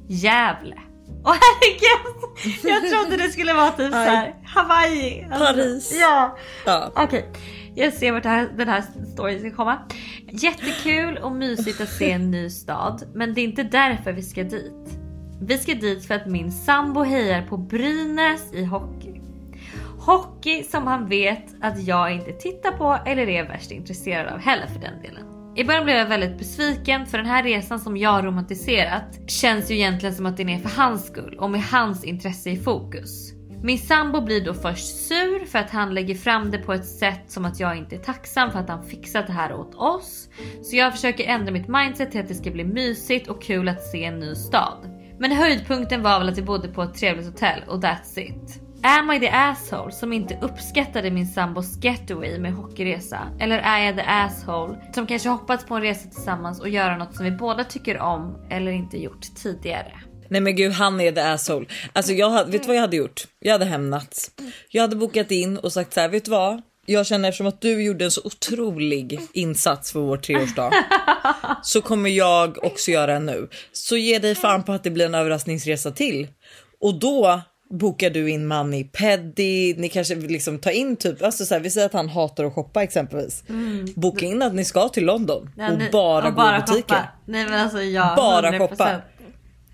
[0.09, 0.77] Gävle.
[1.25, 2.63] Åh herregud!
[2.63, 5.27] Jag trodde det skulle vara typ såhär Hawaii.
[5.31, 5.99] Alltså, Paris.
[6.01, 6.37] Ja.
[6.67, 6.93] Ja.
[6.97, 7.33] Okej,
[7.75, 9.79] jag ser vart här, den här storyn ska komma.
[10.29, 14.45] Jättekul och mysigt att se en ny stad, men det är inte därför vi ska
[14.45, 14.99] dit.
[15.43, 19.21] Vi ska dit för att min sambo hejar på Brynäs i hockey.
[19.99, 24.67] Hockey som han vet att jag inte tittar på eller är värst intresserad av heller
[24.67, 25.25] för den delen.
[25.57, 29.75] I början blev jag väldigt besviken för den här resan som jag romantiserat känns ju
[29.75, 33.40] egentligen som att den är för hans skull och med hans intresse i fokus.
[33.63, 37.23] Min sambo blir då först sur för att han lägger fram det på ett sätt
[37.27, 40.29] som att jag inte är tacksam för att han fixat det här åt oss.
[40.63, 43.83] Så jag försöker ändra mitt mindset till att det ska bli mysigt och kul att
[43.83, 44.79] se en ny stad.
[45.19, 48.63] Men höjdpunkten var väl att vi bodde på ett trevligt hotell och that's it.
[48.83, 53.19] Am I the asshole som inte uppskattade min sambos getaway med hockeyresa?
[53.39, 57.15] Eller är jag the asshole som kanske hoppats på en resa tillsammans och göra något
[57.17, 59.93] som vi båda tycker om eller inte gjort tidigare?
[60.31, 61.67] Nej men gud han är the asshole.
[61.93, 63.27] Alltså jag hade, vet du vad jag hade gjort?
[63.41, 64.31] Jag hade hämnats.
[64.69, 66.63] Jag hade bokat in och sagt så här, vet du vad?
[66.87, 70.71] Jag känner eftersom att du gjorde en så otrolig insats för vår treårsdag
[71.63, 73.49] så kommer jag också göra en nu.
[73.73, 76.29] Så ge dig fan på att det blir en överraskningsresa till.
[76.81, 81.45] Och då bokar du in Mani Peddi, ni kanske vill liksom ta in typ, alltså
[81.47, 83.45] så här, vi säger att han hatar att shoppa exempelvis.
[83.49, 83.87] Mm.
[83.97, 87.09] Boka in att ni ska till London Ja, och ni- bara och gå i shoppa.
[87.25, 88.59] Nej men alltså ja, Bara 100%.
[88.59, 89.01] shoppa.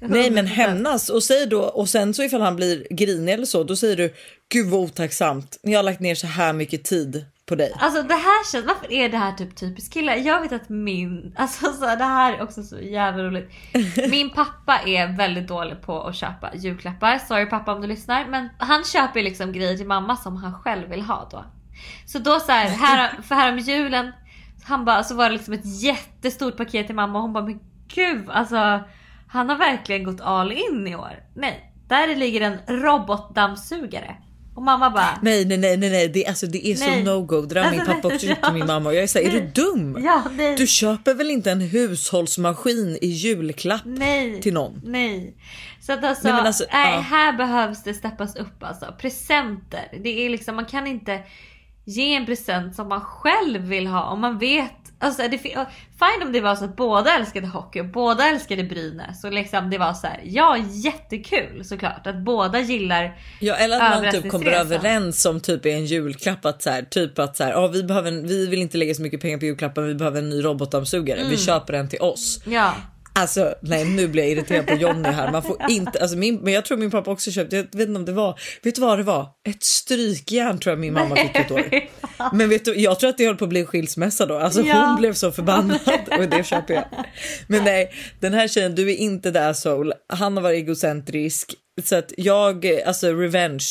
[0.01, 0.49] Nej men 100%.
[0.49, 3.97] hämnas och säg då och sen så ifall han blir grinig eller så då säger
[3.97, 4.15] du
[4.49, 5.59] gud vad otacksamt.
[5.63, 7.73] Ni har lagt ner så här mycket tid på dig.
[7.79, 10.17] Alltså det här känns, varför är det här typ typiskt killar?
[10.17, 13.51] Jag vet att min, alltså så det här är också så jävla roligt.
[14.11, 17.19] Min pappa är väldigt dålig på att köpa julklappar.
[17.19, 18.27] Sorry pappa om du lyssnar.
[18.27, 21.45] Men han köper liksom grejer till mamma som han själv vill ha då.
[22.07, 24.13] Så då så här, här för här om julen,
[24.65, 27.61] han bara, så var det liksom ett jättestort paket till mamma och hon bara men
[27.95, 28.81] gud alltså
[29.29, 31.13] han har verkligen gått all in i år.
[31.35, 34.17] Nej, där ligger en robotdammsugare.
[34.55, 36.09] Och mamma bara Nej nej nej nej, nej.
[36.09, 37.05] Det, alltså, det är Nej.
[37.05, 37.41] så no go.
[37.41, 39.27] Det där har min Alltså, pappa också köpt till min mamma och jag är såhär,
[39.27, 39.99] är du dum?
[40.05, 40.57] Ja, nej.
[40.57, 44.43] Du köper väl inte en hushållsmaskin i julklapp Nej.
[44.43, 44.81] till någon?
[44.85, 45.37] Nej.
[45.81, 47.01] Så att alltså, Nej, men alltså, nej, ja.
[47.01, 48.95] här behövs det steppas upp alltså.
[49.01, 49.89] Presenter.
[50.03, 51.23] Det är liksom, man kan inte
[51.85, 55.67] ge en present som man själv vill ha om man vet Alltså det, fi-
[55.99, 59.71] fine om det var så att båda älskade hockey och båda älskade Brynäs och liksom
[59.71, 64.31] det var så här, ja jättekul såklart att båda gillar Ja eller att man typ
[64.31, 67.67] kommer överens om typ är en julklapp att så här, typ att så här, ja,
[67.67, 70.31] vi, behöver en, vi vill inte lägga så mycket pengar på julklappar, vi behöver en
[70.31, 71.19] ny robotdammsugare.
[71.19, 71.31] Mm.
[71.31, 72.41] Vi köper en till oss.
[72.47, 72.73] Ja.
[73.17, 75.33] Alltså nej nu blir jag irriterad på Jonny här.
[75.33, 77.99] Man får inte, alltså min, men jag tror min pappa också köpte, jag vet inte
[77.99, 79.29] om det var, vet du vad det var?
[79.49, 81.65] Ett strykjärn tror jag min mamma fick ett år.
[82.33, 84.39] Men vet du, jag tror att det höll på att bli en skilsmässa då.
[84.39, 84.87] Alltså Ja.
[84.87, 85.81] hon blev så förbannad
[86.19, 86.85] och det köper jag.
[87.49, 87.91] Men nej,
[88.21, 89.95] den här tjejen, du är inte the asshole.
[90.13, 91.55] Han har varit egocentrisk.
[91.85, 93.67] Så att jag, alltså revenge.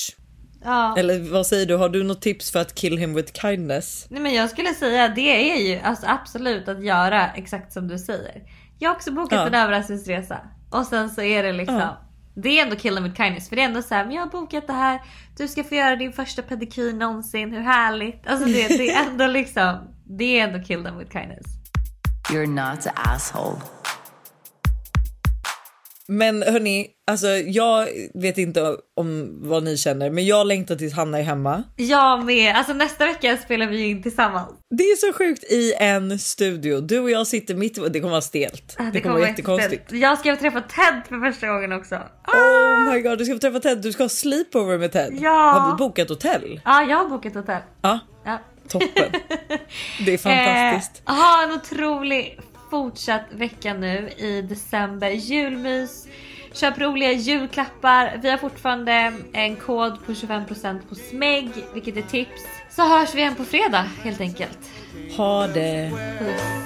[0.63, 0.95] Ja.
[0.97, 4.05] Eller vad säger du, har du något tips för att kill him with kindness?
[4.09, 7.99] Nej men jag skulle säga det är ju alltså absolut att göra exakt som du
[7.99, 8.41] säger.
[8.79, 9.47] Jag har också bokat Ja.
[9.47, 10.37] en överraskningsresa
[10.69, 11.97] och sen så är det liksom Ja.
[12.37, 14.21] Det är ändå kill them with kindness för det är ändå så här, men jag
[14.21, 15.01] har bokat det här.
[15.37, 18.27] Du ska få göra din första pedikyr någonsin, hur härligt?
[18.27, 21.45] Alltså det, det är ändå liksom, det är ändå kill them with kindness.
[22.31, 23.55] You're not the asshole.
[26.07, 31.19] Men hörni, alltså jag vet inte om vad ni känner, men jag längtar tills Hanna
[31.19, 31.63] är hemma.
[31.75, 34.49] Jag med, alltså nästa vecka spelar vi in tillsammans.
[34.77, 36.81] Det är så sjukt i en studio.
[36.81, 38.75] Du och jag sitter mitt Det kommer vara stelt.
[38.79, 39.71] Ah, Det, kommer vara jättekonstigt.
[39.73, 40.01] jätteställt.
[40.01, 41.95] Jag ska träffa Ted för första gången också.
[42.33, 43.77] Oh my god, du ska få träffa Ted.
[43.81, 45.17] Du ska ha sleepover med Ted.
[45.19, 45.29] Ja.
[45.51, 46.61] Har vi bokat hotell?
[46.65, 47.61] Ja, jag har bokat hotell.
[47.81, 48.39] Ja, Ja.
[48.69, 48.89] toppen.
[50.05, 51.01] Det är fantastiskt.
[51.07, 52.39] Eh, ha en otrolig
[52.75, 55.09] fortsatt vecka nu i december.
[55.09, 56.07] Julmys.
[56.53, 58.19] Köp roliga julklappar.
[58.21, 62.41] Vi har fortfarande en kod på 25% på Smeg, vilket är tips.
[62.71, 64.59] Så hörs vi igen på fredag helt enkelt.
[65.17, 65.91] Ha det.
[66.19, 66.65] Puss.